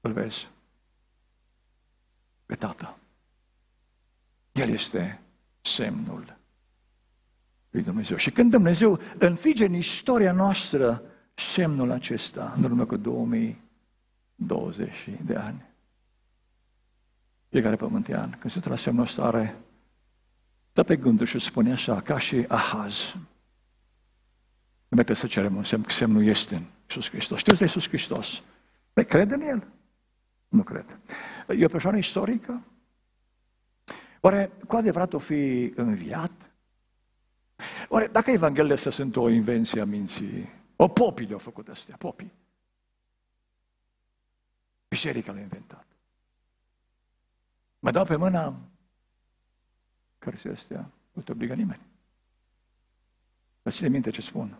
îl 0.00 0.12
vezi 0.12 0.48
pe 2.46 2.54
Tată. 2.54 2.98
El 4.52 4.68
este 4.68 5.20
semnul 5.60 6.38
lui 7.70 7.82
Dumnezeu. 7.82 8.16
Și 8.16 8.30
când 8.30 8.50
Dumnezeu 8.50 9.00
înfige 9.18 9.64
în 9.64 9.74
istoria 9.74 10.32
noastră 10.32 11.02
semnul 11.34 11.90
acesta, 11.90 12.54
în 12.56 12.64
urmă 12.64 12.86
cu 12.86 12.96
2000 12.96 13.68
20 14.46 15.08
de 15.24 15.34
ani. 15.34 15.68
Fiecare 17.48 17.76
pământean, 17.76 18.36
când 18.40 18.52
se 18.52 18.60
trase 18.60 18.90
în 18.90 19.04
stare, 19.04 19.56
dă 20.72 20.82
pe 20.82 20.96
gândul 20.96 21.26
și 21.26 21.38
spune 21.38 21.72
așa, 21.72 22.00
ca 22.00 22.18
și 22.18 22.44
Ahaz. 22.48 23.14
Nu 24.88 25.02
mai 25.06 25.16
să 25.16 25.26
cerem 25.26 25.56
un 25.56 25.64
semn, 25.64 25.82
că 25.82 25.90
semnul 25.90 26.24
este 26.24 26.54
în 26.54 26.62
Iisus 26.82 27.08
Hristos. 27.08 27.38
Știți 27.38 27.58
de 27.58 27.64
Iisus 27.64 27.88
Hristos? 27.88 28.42
Mai 28.94 29.04
crede 29.04 29.34
în 29.34 29.40
El? 29.40 29.66
Nu 30.48 30.62
cred. 30.62 31.00
E 31.58 31.64
o 31.64 31.68
persoană 31.68 31.96
istorică? 31.96 32.64
Oare 34.20 34.50
cu 34.66 34.76
adevărat 34.76 35.12
o 35.12 35.18
fi 35.18 35.72
înviat? 35.76 36.32
Oare 37.88 38.06
dacă 38.06 38.30
Evanghelia 38.30 38.76
să 38.76 38.90
sunt 38.90 39.16
o 39.16 39.28
invenție 39.28 39.80
a 39.80 39.84
minții, 39.84 40.48
o 40.76 40.88
popii 40.88 41.26
le-au 41.26 41.38
făcut 41.38 41.68
astea, 41.68 41.96
popii. 41.98 42.32
Biserica 44.90 45.32
l-a 45.32 45.40
inventat. 45.40 45.86
Mă 47.78 47.90
dau 47.90 48.04
pe 48.04 48.16
mâna 48.16 48.56
cărții 50.18 50.50
astea, 50.50 50.90
nu 51.12 51.22
te 51.22 51.32
obligă 51.32 51.54
nimeni. 51.54 51.80
Vă 53.62 53.70
ține 53.70 53.88
minte 53.88 54.10
ce 54.10 54.20
spun. 54.20 54.58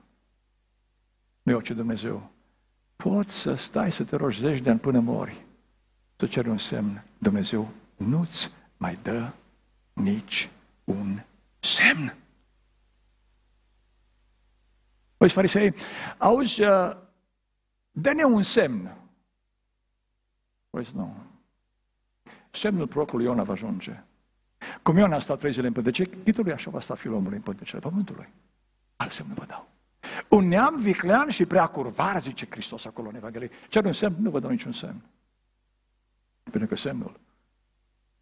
Nu 1.43 1.53
eu, 1.53 1.61
ce 1.61 1.75
Dumnezeu. 1.75 2.31
Poți 2.97 3.35
să 3.39 3.55
stai 3.55 3.93
să 3.93 4.05
te 4.05 4.17
rogi 4.17 4.39
zeci 4.39 4.61
de 4.61 4.71
ani 4.71 4.79
până 4.79 5.01
mori, 5.01 5.45
să 6.17 6.27
ceri 6.27 6.49
un 6.49 6.59
semn. 6.59 7.05
Dumnezeu 7.19 7.69
nu-ți 7.97 8.51
mai 8.77 8.99
dă 9.03 9.33
nici 9.93 10.51
un 10.85 11.23
semn. 11.61 12.17
Păi, 15.17 15.31
farisei, 15.31 15.75
auzi, 16.19 16.63
uh, 16.63 16.97
dă-ne 17.91 18.25
un 18.25 18.43
semn. 18.43 19.00
Păi 20.71 20.89
nu. 20.95 21.17
Semnul 22.51 22.87
procului 22.87 23.25
Iona 23.25 23.43
va 23.43 23.53
ajunge. 23.53 24.03
Cum 24.83 24.97
Iona 24.97 25.17
a 25.17 25.21
stat 25.21 25.39
trei 25.39 25.53
zile 25.53 25.67
în 25.67 25.73
pântece, 25.73 26.05
ghidului 26.05 26.53
așa 26.53 26.71
va 26.71 26.81
sta 26.81 26.95
fiul 26.95 27.15
omului 27.15 27.37
în 27.37 27.43
pântecele 27.43 27.81
pământului. 27.81 28.29
Alt 28.97 29.13
semn 29.13 29.35
vă 29.35 29.45
dau. 29.45 29.69
Un 30.29 30.49
neam 30.49 30.81
viclean 30.81 31.29
și 31.29 31.47
prea 31.47 31.67
curvar, 31.67 32.21
zice 32.21 32.47
Hristos 32.51 32.85
acolo 32.85 33.09
în 33.09 33.15
Evanghelie. 33.15 33.51
Cer 33.69 33.85
un 33.85 33.93
semn? 33.93 34.17
Nu 34.19 34.31
vă 34.31 34.41
dau 34.41 34.51
niciun 34.51 34.73
semn. 34.73 35.01
Pentru 36.43 36.69
că 36.69 36.77
semnul 36.77 37.21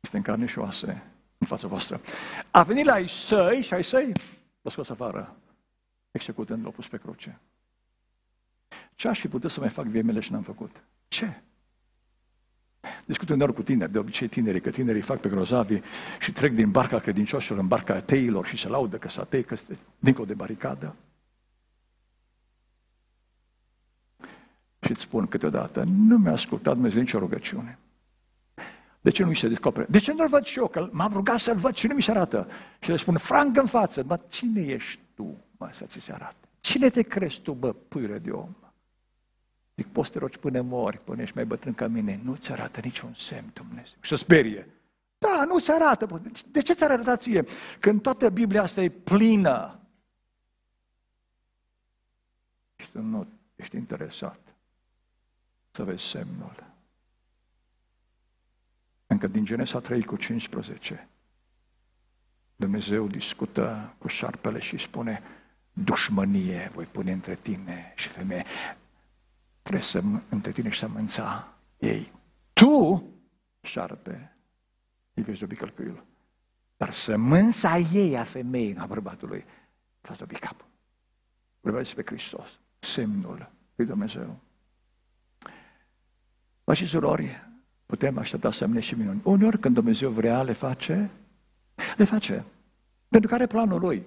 este 0.01 0.17
în 0.17 0.23
carne 0.23 0.47
și 0.47 0.59
oase 0.59 1.03
în 1.39 1.47
fața 1.47 1.69
voastră. 1.69 2.01
A 2.51 2.63
venit 2.63 2.85
la 2.85 2.93
ai 2.93 3.09
săi 3.09 3.63
și 3.63 3.75
ai 3.75 3.85
săi 3.85 4.13
l-a 4.61 4.71
scos 4.71 4.89
afară, 4.89 5.37
executând, 6.11 6.65
l-a 6.65 6.71
pus 6.71 6.89
pe 6.89 6.99
cruce. 6.99 7.41
Ce 8.95 9.09
aș 9.09 9.21
fi 9.21 9.29
putut 9.29 9.51
să 9.51 9.61
mai 9.61 9.69
fac 9.69 9.85
viemele 9.85 10.21
și 10.21 10.33
n-am 10.33 10.43
făcut? 10.43 10.83
Ce? 11.09 11.43
Discut 13.05 13.29
uneori 13.29 13.55
cu 13.55 13.63
tineri, 13.63 13.93
de 13.93 13.99
obicei 13.99 14.29
tinerii, 14.29 14.61
că 14.61 14.71
tinerii 14.71 15.01
fac 15.01 15.21
pe 15.21 15.29
grozavi 15.29 15.81
și 16.21 16.33
trec 16.33 16.53
din 16.53 16.71
barca 16.71 16.99
credincioșilor 16.99 17.59
în 17.59 17.67
barca 17.67 17.95
ateilor 17.95 18.47
și 18.47 18.59
se 18.59 18.69
laudă 18.69 18.97
că 18.97 19.09
sunt 19.09 19.25
atei, 19.25 19.45
că 19.45 19.55
este 19.55 19.79
dincolo 19.99 20.27
de 20.27 20.35
baricadă. 20.35 20.95
Și 24.81 24.91
îți 24.91 25.01
spun 25.01 25.27
câteodată, 25.27 25.85
nu 25.87 26.19
mi-a 26.19 26.33
ascultat 26.33 26.75
Dumnezeu 26.75 27.01
nicio 27.01 27.19
rugăciune. 27.19 27.79
De 29.01 29.11
ce 29.11 29.23
nu 29.23 29.29
mi 29.29 29.37
se 29.37 29.49
descopere? 29.49 29.87
De 29.91 29.99
ce 29.99 30.13
nu-l 30.13 30.29
văd 30.29 30.45
și 30.45 30.59
eu? 30.59 30.69
Că 30.69 30.89
m-am 30.93 31.13
rugat 31.13 31.39
să-l 31.39 31.57
văd 31.57 31.75
și 31.75 31.87
nu 31.87 31.95
mi 31.95 32.03
se 32.03 32.11
arată. 32.11 32.49
Și 32.81 32.91
le 32.91 32.97
spun, 32.97 33.17
franc 33.17 33.57
în 33.57 33.67
față, 33.67 34.05
mă, 34.07 34.21
cine 34.29 34.61
ești 34.61 35.01
tu, 35.15 35.37
mă, 35.57 35.69
să 35.73 35.85
ți 35.85 36.01
se 36.01 36.13
arate? 36.13 36.49
Cine 36.61 36.89
te 36.89 37.03
crezi 37.03 37.41
tu, 37.41 37.53
bă, 37.53 37.73
puire 37.73 38.19
de 38.19 38.31
om? 38.31 38.49
Zic, 39.79 39.87
poți 39.87 40.07
să 40.07 40.13
te 40.13 40.19
rogi 40.19 40.39
până 40.39 40.61
mori, 40.61 40.99
până 41.05 41.23
ești 41.23 41.35
mai 41.35 41.47
bătrân 41.47 41.75
ca 41.75 41.87
mine. 41.87 42.21
Nu-ți 42.23 42.53
arată 42.53 42.81
niciun 42.81 43.15
semn, 43.15 43.51
Dumnezeu. 43.53 43.99
Și 44.01 44.09
să 44.09 44.17
sperie. 44.17 44.69
Da, 45.19 45.45
nu-ți 45.45 45.71
arată. 45.71 46.23
De 46.51 46.63
ce 46.63 46.73
ți-ar 46.73 46.91
arăta 46.91 47.17
ție? 47.17 47.45
Când 47.79 48.03
toată 48.03 48.31
Biblia 48.31 48.63
asta 48.63 48.83
e 48.83 48.89
plină. 48.89 49.81
Și 52.77 52.91
tu 52.91 53.01
nu 53.01 53.27
ești 53.57 53.77
interesat 53.77 54.41
să 55.71 55.85
vezi 55.85 56.05
semnul. 56.05 56.65
Încă 59.07 59.27
din 59.27 59.45
Genesa 59.45 59.81
3 59.81 60.05
cu 60.05 60.17
15, 60.17 61.09
Dumnezeu 62.57 63.07
discută 63.07 63.95
cu 63.99 64.09
șarpele 64.09 64.59
și 64.59 64.79
spune, 64.79 65.23
dușmănie 65.73 66.71
voi 66.75 66.85
pune 66.85 67.13
între 67.13 67.35
tine 67.35 67.93
și 67.97 68.09
femeie. 68.09 68.45
Trebuie 69.69 69.89
să 69.89 70.03
între 70.29 70.53
tine 70.53 70.69
și 70.69 70.79
sămânța 70.79 71.55
ei. 71.79 72.13
Tu, 72.53 73.05
șarpe, 73.61 74.37
îi 75.15 75.23
vezi 75.23 75.41
dobi 75.41 75.55
călcâiul. 75.55 76.05
Dar 76.77 76.93
sămânța 76.93 77.79
ei 77.79 78.19
a 78.19 78.25
femeii, 78.25 78.77
a 78.77 78.87
bărbatului, 78.87 79.45
faci 80.01 80.19
dobi 80.19 80.35
capul. 80.35 80.67
Vorbește 81.61 81.95
pe 81.95 82.03
Hristos, 82.15 82.49
semnul 82.79 83.51
lui 83.75 83.87
Dumnezeu. 83.87 84.41
Vă 86.65 86.75
și 86.75 86.87
surori, 86.87 87.49
putem 87.87 88.19
aștepta 88.19 88.51
semne 88.51 88.81
și 88.81 88.95
minuni. 88.95 89.21
Uneori 89.25 89.59
când 89.59 89.75
Dumnezeu 89.75 90.11
vrea, 90.11 90.43
le 90.43 90.53
face, 90.53 91.11
le 91.97 92.05
face. 92.05 92.45
Pentru 93.09 93.29
că 93.29 93.35
are 93.35 93.47
planul 93.47 93.81
Lui. 93.81 94.07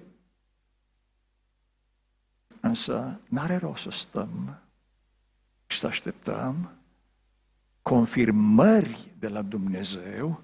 Însă 2.60 3.20
n-are 3.28 3.56
rost 3.56 3.82
să 3.82 3.90
stăm 3.90 4.61
și 5.72 5.78
să 5.78 5.86
așteptăm 5.86 6.70
confirmări 7.82 9.10
de 9.18 9.28
la 9.28 9.42
Dumnezeu 9.42 10.42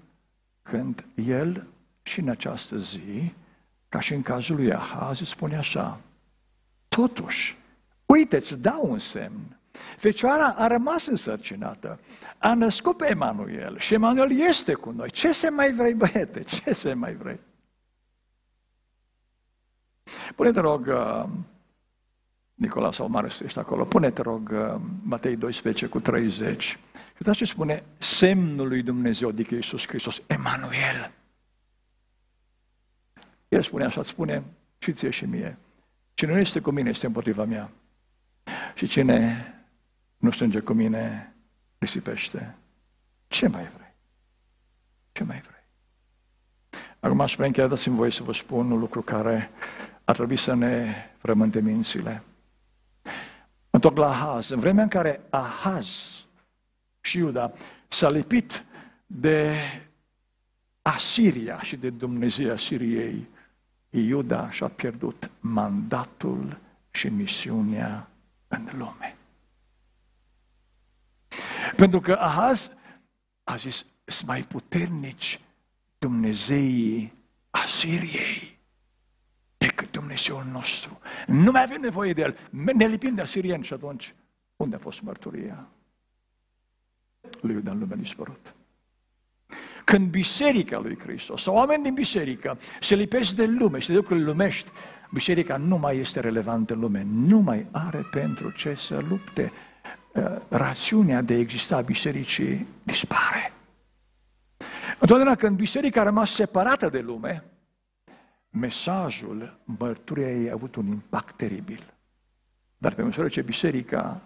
când 0.61 1.05
El 1.15 1.67
și 2.03 2.19
în 2.19 2.29
această 2.29 2.77
zi, 2.77 3.33
ca 3.89 3.99
și 3.99 4.13
în 4.13 4.21
cazul 4.21 4.55
lui 4.55 4.73
Ahaz, 4.73 5.21
spune 5.21 5.57
așa, 5.57 5.99
totuși, 6.87 7.57
uite, 8.05 8.35
îți 8.35 8.57
dau 8.57 8.91
un 8.91 8.99
semn, 8.99 9.59
Fecioara 9.97 10.47
a 10.47 10.67
rămas 10.67 11.05
însărcinată, 11.05 11.99
a 12.37 12.53
născut 12.53 12.97
pe 12.97 13.09
Emanuel 13.09 13.79
și 13.79 13.93
Emanuel 13.93 14.39
este 14.39 14.73
cu 14.73 14.91
noi. 14.91 15.11
Ce 15.11 15.31
se 15.31 15.49
mai 15.49 15.73
vrei, 15.73 15.93
băiete? 15.93 16.43
Ce 16.43 16.73
se 16.73 16.93
mai 16.93 17.13
vrei? 17.13 17.39
Pune-te 20.35 20.59
rog, 20.59 20.87
uh, 20.87 21.29
Nicola 22.59 22.91
sau 22.91 23.09
Marius, 23.09 23.39
ești 23.39 23.59
acolo, 23.59 23.83
pune-te 23.83 24.21
rog 24.21 24.49
uh, 24.51 24.81
Matei 25.03 25.35
12 25.35 25.85
cu 25.85 25.99
30. 25.99 26.79
Uitați 27.19 27.37
ce 27.37 27.45
spune 27.45 27.83
semnul 27.97 28.67
lui 28.67 28.81
Dumnezeu, 28.81 29.29
adică 29.29 29.55
Iisus 29.55 29.87
Hristos, 29.87 30.21
Emanuel. 30.27 31.11
El 33.47 33.61
spune 33.61 33.85
așa, 33.85 34.03
spune 34.03 34.43
și 34.77 34.93
ție 34.93 35.09
și 35.09 35.25
mie. 35.25 35.57
Cine 36.13 36.31
nu 36.31 36.39
este 36.39 36.59
cu 36.59 36.71
mine 36.71 36.89
este 36.89 37.05
împotriva 37.05 37.45
mea. 37.45 37.71
Și 38.75 38.87
cine 38.87 39.53
nu 40.17 40.31
strânge 40.31 40.59
cu 40.59 40.73
mine, 40.73 41.33
risipește. 41.77 42.55
Ce 43.27 43.47
mai 43.47 43.69
vrei? 43.75 43.93
Ce 45.11 45.23
mai 45.23 45.41
vrei? 45.41 45.63
Acum 46.99 47.19
aș 47.19 47.35
vrea 47.35 47.51
chiar 47.51 47.67
dați-mi 47.67 47.95
voie 47.95 48.11
să 48.11 48.23
vă 48.23 48.33
spun 48.33 48.71
un 48.71 48.79
lucru 48.79 49.01
care 49.01 49.49
ar 50.03 50.15
trebui 50.15 50.37
să 50.37 50.53
ne 50.53 50.93
frământe 51.17 51.61
mințile. 51.61 52.23
Întorc 53.69 53.97
la 53.97 54.07
Ahaz. 54.07 54.49
În 54.49 54.59
vremea 54.59 54.83
în 54.83 54.89
care 54.89 55.21
Ahaz 55.29 56.19
și 57.01 57.17
Iuda 57.17 57.53
s-a 57.87 58.09
lipit 58.09 58.63
de 59.05 59.55
Asiria 60.81 61.61
și 61.61 61.75
de 61.75 61.89
Dumnezeu 61.89 62.51
Asiriei, 62.51 63.27
Iuda 63.89 64.51
și-a 64.51 64.67
pierdut 64.67 65.29
mandatul 65.39 66.59
și 66.91 67.07
misiunea 67.07 68.09
în 68.47 68.69
lume. 68.71 69.17
Pentru 71.75 71.99
că 71.99 72.13
Ahaz 72.19 72.71
a 73.43 73.55
zis, 73.55 73.85
sunt 74.05 74.27
mai 74.27 74.41
puternici 74.41 75.41
Dumnezeii 75.97 77.13
Asiriei 77.49 78.48
decât 79.79 79.99
Dumnezeul 79.99 80.45
nostru. 80.51 80.99
Nu 81.27 81.51
mai 81.51 81.61
avem 81.61 81.81
nevoie 81.81 82.13
de 82.13 82.21
el. 82.21 82.37
Ne 82.75 82.85
lipim 82.85 83.15
de 83.15 83.21
asirieni 83.21 83.63
și 83.63 83.73
atunci 83.73 84.15
unde 84.55 84.75
a 84.75 84.79
fost 84.79 85.01
mărturia? 85.01 85.67
Lui 87.41 87.53
Iuda 87.53 87.71
în 87.71 87.79
lume 87.79 87.95
dispărut. 87.95 88.53
Când 89.83 90.09
biserica 90.09 90.79
lui 90.79 90.97
Hristos 90.99 91.41
sau 91.41 91.55
oameni 91.55 91.83
din 91.83 91.93
biserică 91.93 92.57
se 92.81 92.95
lipesc 92.95 93.35
de 93.35 93.45
lume 93.45 93.79
și 93.79 93.87
de 93.87 93.93
lucrurile 93.93 94.25
lumești, 94.25 94.69
biserica 95.11 95.57
nu 95.57 95.77
mai 95.77 95.97
este 95.97 96.19
relevantă 96.19 96.73
în 96.73 96.79
lume, 96.79 97.05
nu 97.09 97.39
mai 97.39 97.65
are 97.71 98.05
pentru 98.11 98.51
ce 98.51 98.73
să 98.73 99.03
lupte. 99.09 99.51
Uh, 100.13 100.23
rațiunea 100.49 101.21
de 101.21 101.33
a 101.33 101.37
exista 101.37 101.75
a 101.75 101.81
bisericii 101.81 102.67
dispare. 102.83 103.53
Întotdeauna 104.99 105.35
când 105.35 105.57
biserica 105.57 106.01
a 106.01 106.03
rămas 106.03 106.31
separată 106.31 106.89
de 106.89 106.99
lume, 106.99 107.43
mesajul 108.49 109.59
mărturiei 109.63 110.43
ei 110.43 110.49
a 110.49 110.53
avut 110.53 110.75
un 110.75 110.87
impact 110.87 111.35
teribil. 111.37 111.93
Dar 112.77 112.93
pe 112.93 113.01
măsură 113.01 113.27
ce 113.27 113.41
biserica 113.41 114.21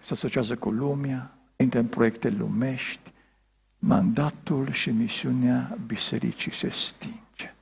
se 0.00 0.12
asociază 0.12 0.56
cu 0.56 0.70
lumea, 0.70 1.38
intră 1.56 1.78
în 1.78 1.86
proiecte 1.86 2.28
lumești, 2.28 3.12
mandatul 3.78 4.72
și 4.72 4.90
misiunea 4.90 5.78
bisericii 5.86 6.52
se 6.52 6.68
stinge. 6.68 7.54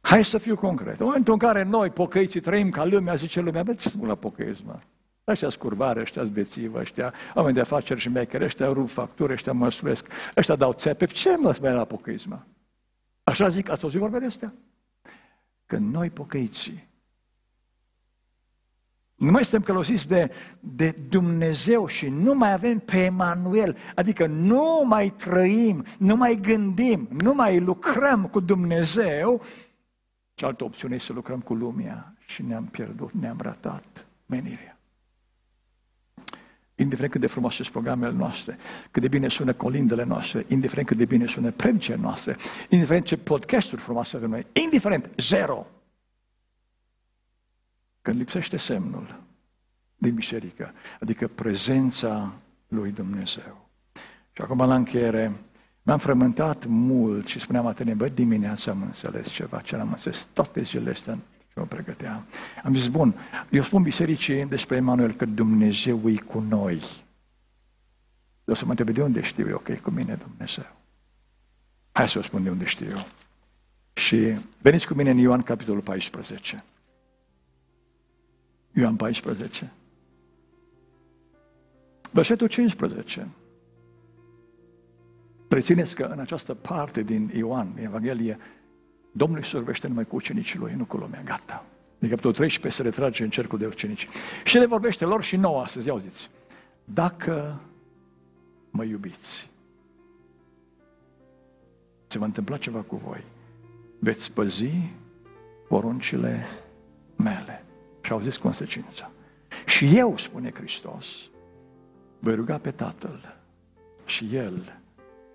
Hai 0.00 0.24
să 0.24 0.38
fiu 0.38 0.56
concret. 0.56 0.98
În 0.98 1.04
momentul 1.04 1.32
în 1.32 1.38
care 1.38 1.62
noi, 1.62 1.90
pocăiții, 1.90 2.40
trăim 2.40 2.70
ca 2.70 2.84
lumea, 2.84 3.14
zice 3.14 3.40
lumea, 3.40 3.62
bă, 3.62 3.74
ce 3.74 3.88
spun 3.88 4.08
la 4.08 4.14
pocăiți, 4.14 4.62
mă? 4.64 4.78
Ăștia 5.26 5.48
scurvare, 5.48 6.00
ăștia 6.00 6.22
bețivă, 6.22 6.78
ăștia 6.78 7.14
oameni 7.34 7.54
de 7.54 7.60
afaceri 7.60 8.00
și 8.00 8.08
șmecheri, 8.08 8.44
ăștia 8.44 8.66
rup 8.66 8.88
facturi, 8.88 9.32
ăștia 9.32 9.52
măsuresc, 9.52 10.06
ăștia 10.36 10.56
dau 10.56 10.72
țepe. 10.72 11.04
Ce 11.04 11.36
mă 11.36 11.52
spune 11.52 11.72
la 11.72 11.84
pocăismă? 11.84 12.46
Așa 13.30 13.48
zic, 13.48 13.68
ați 13.68 13.82
auzit 13.82 14.00
vorbe 14.00 14.18
de 14.18 14.24
astea? 14.24 14.54
Când 15.66 15.92
noi 15.94 16.10
pocăiții 16.10 16.88
nu 19.20 19.30
mai 19.30 19.42
suntem 19.42 19.62
călăuziți 19.62 20.08
de, 20.08 20.30
de 20.60 20.90
Dumnezeu 21.08 21.86
și 21.86 22.08
nu 22.08 22.34
mai 22.34 22.52
avem 22.52 22.78
pe 22.78 23.04
Emanuel, 23.04 23.76
adică 23.94 24.26
nu 24.26 24.82
mai 24.84 25.10
trăim, 25.10 25.84
nu 25.98 26.16
mai 26.16 26.34
gândim, 26.34 27.08
nu 27.10 27.34
mai 27.34 27.60
lucrăm 27.60 28.26
cu 28.26 28.40
Dumnezeu, 28.40 29.42
cealaltă 30.34 30.64
opțiune 30.64 30.94
este 30.94 31.06
să 31.06 31.12
lucrăm 31.12 31.40
cu 31.40 31.54
lumea 31.54 32.14
și 32.26 32.42
ne-am 32.42 32.64
pierdut, 32.64 33.12
ne-am 33.12 33.40
ratat 33.40 34.06
menirea 34.26 34.69
indiferent 36.80 37.12
cât 37.12 37.20
de 37.20 37.26
frumoase 37.26 37.56
sunt 37.56 37.68
programele 37.68 38.12
noastre, 38.12 38.58
cât 38.90 39.02
de 39.02 39.08
bine 39.08 39.28
sună 39.28 39.52
colindele 39.52 40.04
noastre, 40.04 40.44
indiferent 40.48 40.86
cât 40.86 40.96
de 40.96 41.04
bine 41.04 41.26
sună 41.26 41.50
predicele 41.50 42.00
noastre, 42.00 42.36
indiferent 42.68 43.04
ce 43.04 43.16
podcasturi 43.16 43.80
frumoase 43.80 44.16
avem 44.16 44.30
noi, 44.30 44.46
indiferent, 44.52 45.10
zero. 45.16 45.66
Când 48.02 48.18
lipsește 48.18 48.56
semnul 48.56 49.20
din 49.96 50.14
biserică, 50.14 50.72
adică 51.00 51.28
prezența 51.28 52.32
lui 52.68 52.90
Dumnezeu. 52.90 53.68
Și 54.32 54.42
acum 54.42 54.58
la 54.58 54.74
încheiere, 54.74 55.32
m-am 55.82 55.98
frământat 55.98 56.64
mult 56.66 57.26
și 57.26 57.40
spuneam 57.40 57.66
atât, 57.66 57.94
bă, 57.94 58.08
dimineața 58.08 58.70
am 58.70 58.82
înțeles 58.82 59.28
ceva, 59.28 59.60
ce 59.60 59.76
am 59.76 59.88
înțeles 59.90 60.26
toate 60.32 60.62
zilele 60.62 60.90
astea, 60.90 61.18
și 61.60 61.66
mă 61.68 61.76
pregăteam. 61.76 62.24
Am 62.64 62.74
zis, 62.74 62.88
bun, 62.88 63.14
eu 63.50 63.62
spun 63.62 63.82
bisericii 63.82 64.46
despre 64.46 64.76
Emanuel 64.76 65.12
că 65.12 65.24
Dumnezeu 65.24 66.10
e 66.10 66.16
cu 66.16 66.40
noi. 66.40 66.80
O 68.44 68.54
să 68.54 68.64
mă 68.64 68.70
întrebe 68.70 68.92
de 68.92 69.02
unde 69.02 69.22
știu 69.22 69.48
eu 69.48 69.58
că 69.58 69.72
e 69.72 69.76
cu 69.76 69.90
mine 69.90 70.14
Dumnezeu. 70.14 70.76
Hai 71.92 72.08
să 72.08 72.18
o 72.18 72.22
spun 72.22 72.42
de 72.42 72.50
unde 72.50 72.64
știu 72.64 72.86
eu. 72.90 73.06
Și 73.92 74.38
veniți 74.58 74.86
cu 74.86 74.94
mine 74.94 75.10
în 75.10 75.18
Ioan, 75.18 75.42
capitolul 75.42 75.80
14. 75.80 76.64
Ioan 78.72 78.96
14. 78.96 79.72
Versetul 82.10 82.46
15. 82.46 83.28
Rețineți 85.48 85.94
că 85.94 86.02
în 86.02 86.18
această 86.18 86.54
parte 86.54 87.02
din 87.02 87.30
Ioan, 87.34 87.76
Evanghelie, 87.80 88.38
Domnul 89.12 89.38
Iisus 89.38 89.52
vorbește 89.52 89.86
numai 89.86 90.04
cu 90.04 90.16
ucenicii 90.16 90.58
lui, 90.58 90.74
nu 90.76 90.84
cu 90.84 90.96
lumea, 90.96 91.22
gata. 91.22 91.64
Adică 91.98 92.16
tot 92.16 92.34
13 92.34 92.82
se 92.82 92.88
retrage 92.88 93.24
în 93.24 93.30
cercul 93.30 93.58
de 93.58 93.66
ucenici. 93.66 94.08
Și 94.44 94.58
le 94.58 94.66
vorbește 94.66 95.04
lor 95.04 95.22
și 95.22 95.36
nouă 95.36 95.60
astăzi, 95.60 95.86
ia 95.86 95.92
auziți. 95.92 96.30
Dacă 96.84 97.60
mă 98.70 98.84
iubiți, 98.84 99.50
se 102.06 102.18
va 102.18 102.24
întâmpla 102.24 102.56
ceva 102.56 102.80
cu 102.80 102.96
voi. 102.96 103.24
Veți 103.98 104.32
păzi 104.32 104.72
poruncile 105.68 106.46
mele. 107.16 107.64
Și 108.00 108.12
au 108.12 108.20
zis 108.20 108.36
consecința. 108.36 109.10
Și 109.66 109.96
eu, 109.96 110.16
spune 110.16 110.52
Hristos, 110.54 111.06
voi 112.18 112.34
ruga 112.34 112.58
pe 112.58 112.70
Tatăl 112.70 113.36
și 114.04 114.28
El 114.32 114.80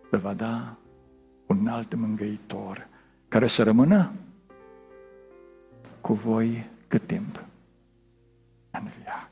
vă 0.10 0.18
va 0.18 0.34
da 0.34 0.78
un 1.46 1.68
alt 1.68 1.94
mângăitor 1.94 2.88
care 3.28 3.48
să 3.48 3.64
rămână 3.64 4.12
cu 6.02 6.14
voi 6.14 6.70
cât 6.88 7.02
timp? 7.08 7.44
În 8.72 8.90
viață. 9.02 9.30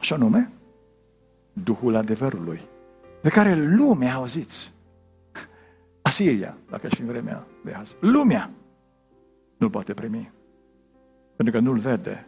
Și 0.00 0.12
anume, 0.12 0.52
Duhul 1.52 1.94
adevărului, 1.94 2.60
pe 3.20 3.28
care 3.28 3.54
lumea, 3.54 4.14
auziți, 4.14 4.72
Asiria, 6.02 6.56
dacă 6.70 6.86
aș 6.86 6.92
fi 6.94 7.00
în 7.00 7.06
vremea 7.06 7.46
de 7.64 7.72
azi, 7.72 7.96
lumea 8.00 8.50
nu-l 9.56 9.70
poate 9.70 9.94
primi. 9.94 10.32
Pentru 11.36 11.54
că 11.54 11.60
nu-l 11.60 11.78
vede 11.78 12.26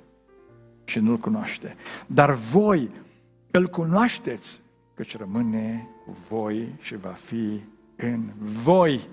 și 0.85 0.99
nu-l 0.99 1.19
cunoaște. 1.19 1.77
Dar 2.07 2.35
voi 2.35 2.91
îl 3.51 3.67
cunoașteți, 3.67 4.61
căci 4.95 5.17
rămâne 5.17 5.89
cu 6.05 6.17
voi 6.29 6.75
și 6.81 6.97
va 6.97 7.11
fi 7.11 7.61
în 7.97 8.31
voi. 8.39 9.09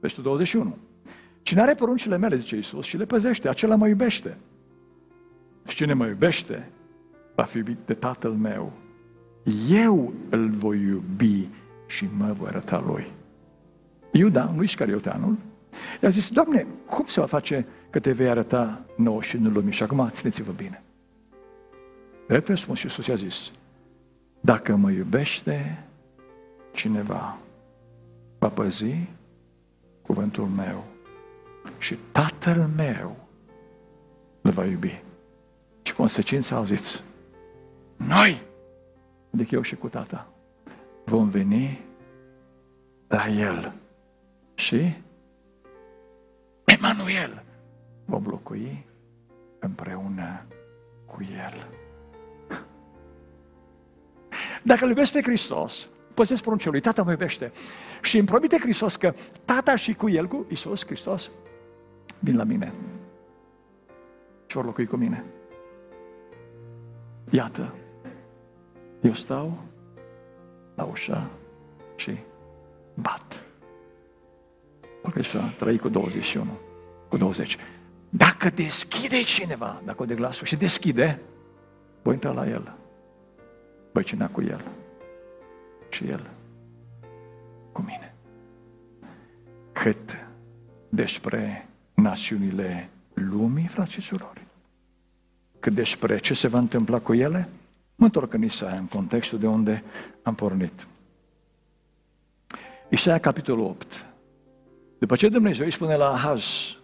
Versetul 0.00 0.24
21. 0.24 0.76
Cine 1.42 1.60
are 1.60 1.74
poruncile 1.74 2.16
mele, 2.16 2.36
zice 2.36 2.56
Iisus, 2.56 2.84
și 2.86 2.96
le 2.96 3.04
păzește, 3.04 3.48
acela 3.48 3.76
mă 3.76 3.88
iubește. 3.88 4.36
Și 5.66 5.76
cine 5.76 5.92
mă 5.92 6.06
iubește, 6.06 6.70
va 7.34 7.42
fi 7.42 7.56
iubit 7.56 7.78
de 7.86 7.94
Tatăl 7.94 8.30
meu. 8.30 8.72
Eu 9.70 10.12
îl 10.30 10.48
voi 10.48 10.80
iubi 10.80 11.48
și 11.86 12.08
mă 12.16 12.32
voi 12.32 12.48
arăta 12.48 12.84
lui. 12.86 13.06
Iuda, 14.12 14.52
lui 14.56 14.64
Iscarioteanul, 14.64 15.36
i-a 16.02 16.08
zis, 16.08 16.28
Doamne, 16.28 16.66
cum 16.86 17.04
se 17.06 17.20
va 17.20 17.26
face 17.26 17.66
că 17.90 17.98
te 18.00 18.12
vei 18.12 18.28
arăta 18.28 18.84
nouă 18.96 19.22
și 19.22 19.36
nu 19.36 19.50
lumii? 19.50 19.72
Și 19.72 19.82
acum 19.82 20.08
țineți-vă 20.10 20.52
bine. 20.52 20.82
Drept 22.26 22.48
răspuns 22.48 22.78
și 22.78 22.84
Iisus 22.84 23.06
i-a 23.06 23.14
zis, 23.14 23.50
dacă 24.40 24.76
mă 24.76 24.90
iubește 24.90 25.85
cineva, 26.76 27.38
va 28.38 28.48
păzi 28.48 28.94
cuvântul 30.02 30.44
meu 30.44 30.84
și 31.78 31.98
tatăl 32.12 32.70
meu 32.76 33.16
îl 34.40 34.50
va 34.50 34.64
iubi. 34.64 35.02
Și 35.82 35.94
consecința, 35.94 36.56
auziți, 36.56 37.02
noi, 37.96 38.42
adică 39.34 39.54
eu 39.54 39.62
și 39.62 39.76
cu 39.76 39.88
tata, 39.88 40.28
vom 41.04 41.28
veni 41.28 41.80
la 43.08 43.28
el 43.28 43.72
și 44.54 44.94
Emanuel 46.64 47.42
vom 48.04 48.26
locui 48.26 48.86
împreună 49.58 50.46
cu 51.06 51.22
el. 51.22 51.66
Dacă 54.62 54.84
îl 54.84 54.90
iubesc 54.90 55.12
pe 55.12 55.22
Hristos, 55.22 55.88
păzesc 56.16 56.42
poruncile 56.42 56.70
lui, 56.70 56.80
Tata 56.80 57.02
mă 57.02 57.10
iubește. 57.10 57.52
Și 58.02 58.18
îmi 58.18 58.26
promite 58.26 58.58
Hristos 58.58 58.96
că 58.96 59.14
Tata 59.44 59.76
și 59.76 59.94
cu 59.94 60.08
El, 60.08 60.26
cu 60.26 60.46
Isus 60.48 60.84
Hristos, 60.84 61.30
vin 62.18 62.36
la 62.36 62.44
mine 62.44 62.72
și 64.46 64.56
vor 64.56 64.64
locui 64.64 64.86
cu 64.86 64.96
mine. 64.96 65.24
Iată, 67.30 67.74
eu 69.00 69.12
stau 69.12 69.58
la 70.74 70.84
ușa 70.84 71.30
și 71.96 72.18
bat. 72.94 73.44
Parcă 75.02 75.18
așa, 75.18 75.54
trăi 75.58 75.78
cu 75.78 75.88
21, 75.88 76.50
cu 77.08 77.16
20. 77.16 77.56
Dacă 78.08 78.50
deschide 78.50 79.22
cineva, 79.22 79.82
dacă 79.84 80.02
o 80.02 80.04
de 80.04 80.14
glasul 80.14 80.46
și 80.46 80.56
deschide, 80.56 81.20
voi 82.02 82.14
intra 82.14 82.30
la 82.30 82.48
el. 82.48 82.74
Voi 83.92 84.04
cina 84.04 84.28
cu 84.28 84.42
el. 84.42 84.64
Și 85.88 86.08
el 86.08 86.30
cu 87.72 87.80
mine. 87.80 88.14
Cât 89.72 90.16
despre 90.88 91.68
națiunile 91.94 92.88
lumii, 93.14 93.66
frați 93.66 93.92
și 93.92 94.00
surori, 94.00 94.46
cât 95.60 95.74
despre 95.74 96.18
ce 96.18 96.34
se 96.34 96.48
va 96.48 96.58
întâmpla 96.58 96.98
cu 96.98 97.14
ele, 97.14 97.48
mă 97.94 98.04
întorc 98.04 98.32
în 98.32 98.42
Isaia, 98.42 98.78
în 98.78 98.86
contextul 98.86 99.38
de 99.38 99.46
unde 99.46 99.84
am 100.22 100.34
pornit. 100.34 100.86
Isaia, 102.88 103.18
capitolul 103.18 103.64
8. 103.64 104.06
După 104.98 105.16
ce 105.16 105.28
Dumnezeu 105.28 105.64
îi 105.64 105.72
spune 105.72 105.96
la 105.96 106.12
Ahaz, 106.12 106.76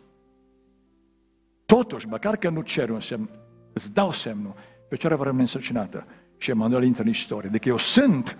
totuși, 1.67 2.07
măcar 2.07 2.37
că 2.37 2.49
nu 2.49 2.61
cer 2.61 2.91
un 2.91 3.01
semn, 3.01 3.29
îți 3.73 3.93
dau 3.93 4.13
semnul, 4.13 4.55
pe 4.89 4.97
ce 4.97 5.09
va 5.09 5.25
rămâne 5.25 5.43
însărcinată. 5.43 6.07
Și 6.37 6.51
Emanuel 6.51 6.85
intră 6.85 7.03
în 7.03 7.09
istorie. 7.09 7.51
Deci 7.51 7.67
eu 7.67 7.77
sunt 7.77 8.37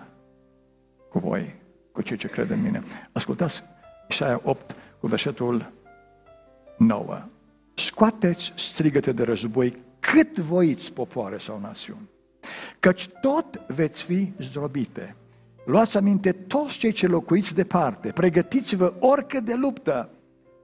cu 1.13 1.19
voi, 1.19 1.55
cu 1.91 2.01
cei 2.01 2.17
ce 2.17 2.27
cred 2.27 2.49
în 2.49 2.61
mine. 2.61 2.83
Ascultați 3.11 3.63
Isaia 4.09 4.39
8 4.43 4.75
cu 4.99 5.07
versetul 5.07 5.71
9. 6.77 7.21
Scoateți 7.73 8.53
strigăte 8.55 9.11
de 9.11 9.23
război 9.23 9.83
cât 9.99 10.39
voiți 10.39 10.93
popoare 10.93 11.37
sau 11.37 11.59
națiuni, 11.59 12.09
căci 12.79 13.09
tot 13.21 13.61
veți 13.67 14.03
fi 14.03 14.31
zdrobite. 14.39 15.15
Luați 15.65 15.97
aminte 15.97 16.31
toți 16.31 16.77
cei 16.77 16.91
ce 16.91 17.07
locuiți 17.07 17.53
departe, 17.53 18.09
pregătiți-vă 18.09 18.93
oricât 18.99 19.43
de 19.43 19.53
luptă, 19.53 20.09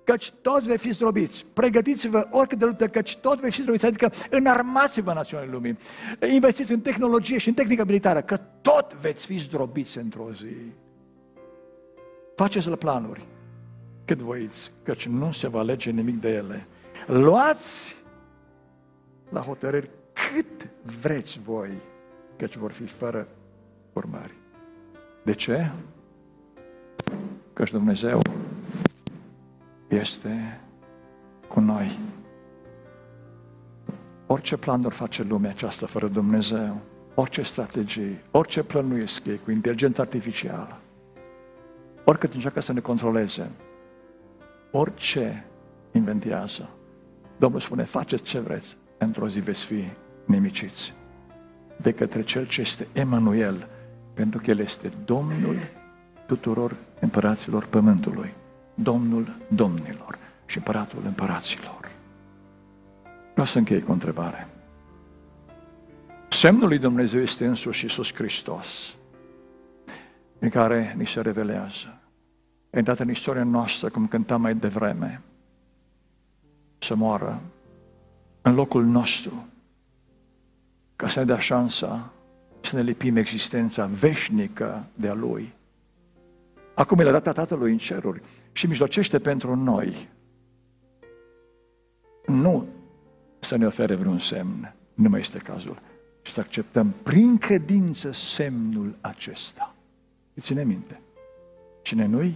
căci 0.10 0.32
toți 0.41 0.68
veți 0.68 0.82
fi 0.82 0.91
zdrobiți. 0.91 1.45
Pregătiți-vă 1.53 2.28
oricât 2.32 2.57
de 2.57 2.66
luptă, 2.66 2.88
căci 2.88 3.18
tot 3.18 3.39
veți 3.39 3.55
fi 3.55 3.62
zdrobiți. 3.62 3.86
Adică 3.86 4.12
înarmați-vă 4.30 5.14
națiunile 5.14 5.51
lumii. 5.51 5.78
Investiți 6.32 6.72
în 6.72 6.80
tehnologie 6.80 7.38
și 7.38 7.47
în 7.47 7.53
tehnică 7.53 7.86
militară, 7.86 8.22
că 8.22 8.39
tot 8.62 8.93
veți 8.93 9.26
fi 9.26 9.38
zdrobiți 9.38 9.97
într-o 9.97 10.32
zi. 10.32 10.55
Faceți-le 12.36 12.76
planuri 12.76 13.26
cât 14.05 14.18
voiți, 14.18 14.72
căci 14.84 15.07
nu 15.07 15.32
se 15.32 15.47
va 15.47 15.60
alege 15.60 15.91
nimic 15.91 16.22
de 16.22 16.30
ele. 16.30 16.68
Luați 17.07 17.95
la 19.30 19.41
hotărâri 19.41 19.89
cât 20.14 20.70
vreți 21.01 21.39
voi, 21.39 21.72
căci 22.38 22.55
vor 22.55 22.72
fi 22.72 22.86
fără 22.86 23.28
urmări. 23.93 24.34
De 25.24 25.34
ce? 25.34 25.72
Căci 27.53 27.72
Dumnezeu 27.72 28.22
este 29.90 30.60
cu 31.48 31.60
noi. 31.60 32.00
Orice 34.28 34.58
planuri 34.58 34.96
face 34.96 35.24
lumea 35.24 35.50
aceasta 35.50 35.86
fără 35.86 36.08
Dumnezeu, 36.08 36.78
orice 37.16 37.42
strategie, 37.42 38.24
orice 38.32 38.64
plănuiesc 38.64 39.26
ei 39.26 39.40
cu 39.44 39.52
inteligență 39.52 40.02
artificială, 40.02 40.78
oricât 42.04 42.34
încearcă 42.34 42.60
să 42.60 42.74
ne 42.74 42.80
controleze, 42.80 43.50
orice 44.72 45.46
inventează, 45.92 46.70
Domnul 47.38 47.60
spune, 47.60 47.84
faceți 47.84 48.24
ce 48.24 48.40
vreți, 48.40 48.78
într-o 48.98 49.28
zi 49.28 49.40
veți 49.40 49.66
fi 49.66 49.84
nimiciți 50.26 50.94
de 51.82 51.92
către 51.92 52.22
Cel 52.22 52.48
ce 52.48 52.62
este 52.62 52.88
Emanuel, 52.94 53.68
pentru 54.14 54.42
că 54.44 54.52
El 54.52 54.60
este 54.60 54.92
Domnul 55.06 55.56
tuturor 56.26 56.76
împăraților 57.00 57.66
pământului. 57.66 58.34
Domnul 58.82 59.36
domnilor 59.48 60.18
și 60.46 60.58
împăratul 60.58 61.02
împăraților. 61.06 61.92
Vreau 63.32 63.48
să 63.48 63.58
închei 63.58 63.82
cu 63.82 63.90
o 63.90 63.94
întrebare. 63.94 64.48
Semnul 66.30 66.68
lui 66.68 66.78
Dumnezeu 66.78 67.22
este 67.22 67.46
însuși 67.46 67.84
Iisus 67.84 68.14
Hristos, 68.14 68.96
în 70.40 70.50
care 70.50 70.96
ni 70.98 71.08
se 71.08 71.22
revelează. 71.22 72.00
a 72.72 72.78
intrat 72.78 73.00
în 73.00 73.10
istoria 73.10 73.44
noastră, 73.44 73.90
cum 73.90 74.08
cântam 74.08 74.42
mai 74.42 74.56
devreme, 74.56 75.22
să 76.78 76.96
moară 76.96 77.42
în 78.42 78.54
locul 78.54 78.84
nostru, 78.84 79.48
ca 80.96 81.08
să 81.08 81.20
ne 81.20 81.26
dea 81.26 81.40
șansa 81.40 82.12
să 82.62 82.76
ne 82.76 82.82
lipim 82.82 83.16
existența 83.16 83.86
veșnică 83.86 84.86
de-a 84.94 85.14
Lui. 85.14 85.54
Acum 86.74 87.00
el 87.00 87.08
a 87.08 87.20
dat 87.20 87.34
Tatălui 87.34 87.72
în 87.72 87.78
ceruri 87.78 88.22
și 88.52 88.68
mijlocește 88.68 89.20
pentru 89.20 89.56
noi. 89.56 90.10
Nu 92.26 92.68
să 93.39 93.56
ne 93.56 93.66
ofere 93.66 93.95
vreun 93.95 94.20
semn, 94.20 94.76
nu 94.93 95.10
mai 95.10 95.20
este 95.20 95.38
cazul, 95.38 95.80
și 96.22 96.32
să 96.32 96.39
acceptăm 96.39 96.93
prin 97.04 97.38
credință 97.38 98.12
semnul 98.12 98.95
acesta. 99.02 99.76
Ține 100.39 100.64
minte, 100.64 101.02
cine 101.82 102.06
nu 102.06 102.34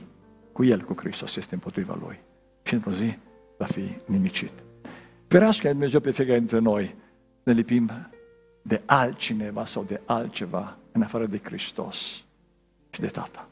cu 0.52 0.64
El, 0.64 0.82
cu 0.82 0.94
Hristos, 0.98 1.36
este 1.36 1.54
împotriva 1.54 1.98
Lui. 2.06 2.20
Și 2.64 2.74
într-o 2.74 2.92
zi 2.92 3.18
va 3.58 3.66
fi 3.66 3.98
nimicit. 4.06 4.52
Ferească 5.28 5.70
Dumnezeu 5.70 6.00
pe 6.00 6.12
fiecare 6.12 6.38
dintre 6.38 6.60
noi 6.60 6.96
ne 7.44 7.54
lipim 7.54 7.92
de 8.62 8.82
altcineva 8.86 9.66
sau 9.66 9.84
de 9.84 10.02
altceva 10.06 10.78
în 10.92 11.02
afară 11.02 11.26
de 11.26 11.40
Hristos 11.44 12.24
și 12.90 13.00
de 13.00 13.08
Tata. 13.08 13.48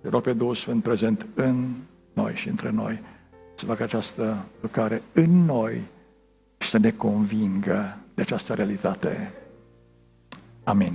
Te 0.00 0.08
rog 0.08 0.22
pe 0.22 0.32
Duhul 0.32 0.54
Sfânt 0.54 0.82
prezent 0.82 1.26
în 1.34 1.74
noi 2.12 2.34
și 2.34 2.48
între 2.48 2.70
noi 2.70 3.00
să 3.54 3.66
facă 3.66 3.82
această 3.82 4.44
lucrare 4.60 5.02
în 5.12 5.44
noi 5.44 5.80
și 6.58 6.68
să 6.68 6.78
ne 6.78 6.90
convingă 6.90 7.98
de 8.14 8.22
această 8.22 8.54
realitate. 8.54 9.32
Amin. 10.64 10.94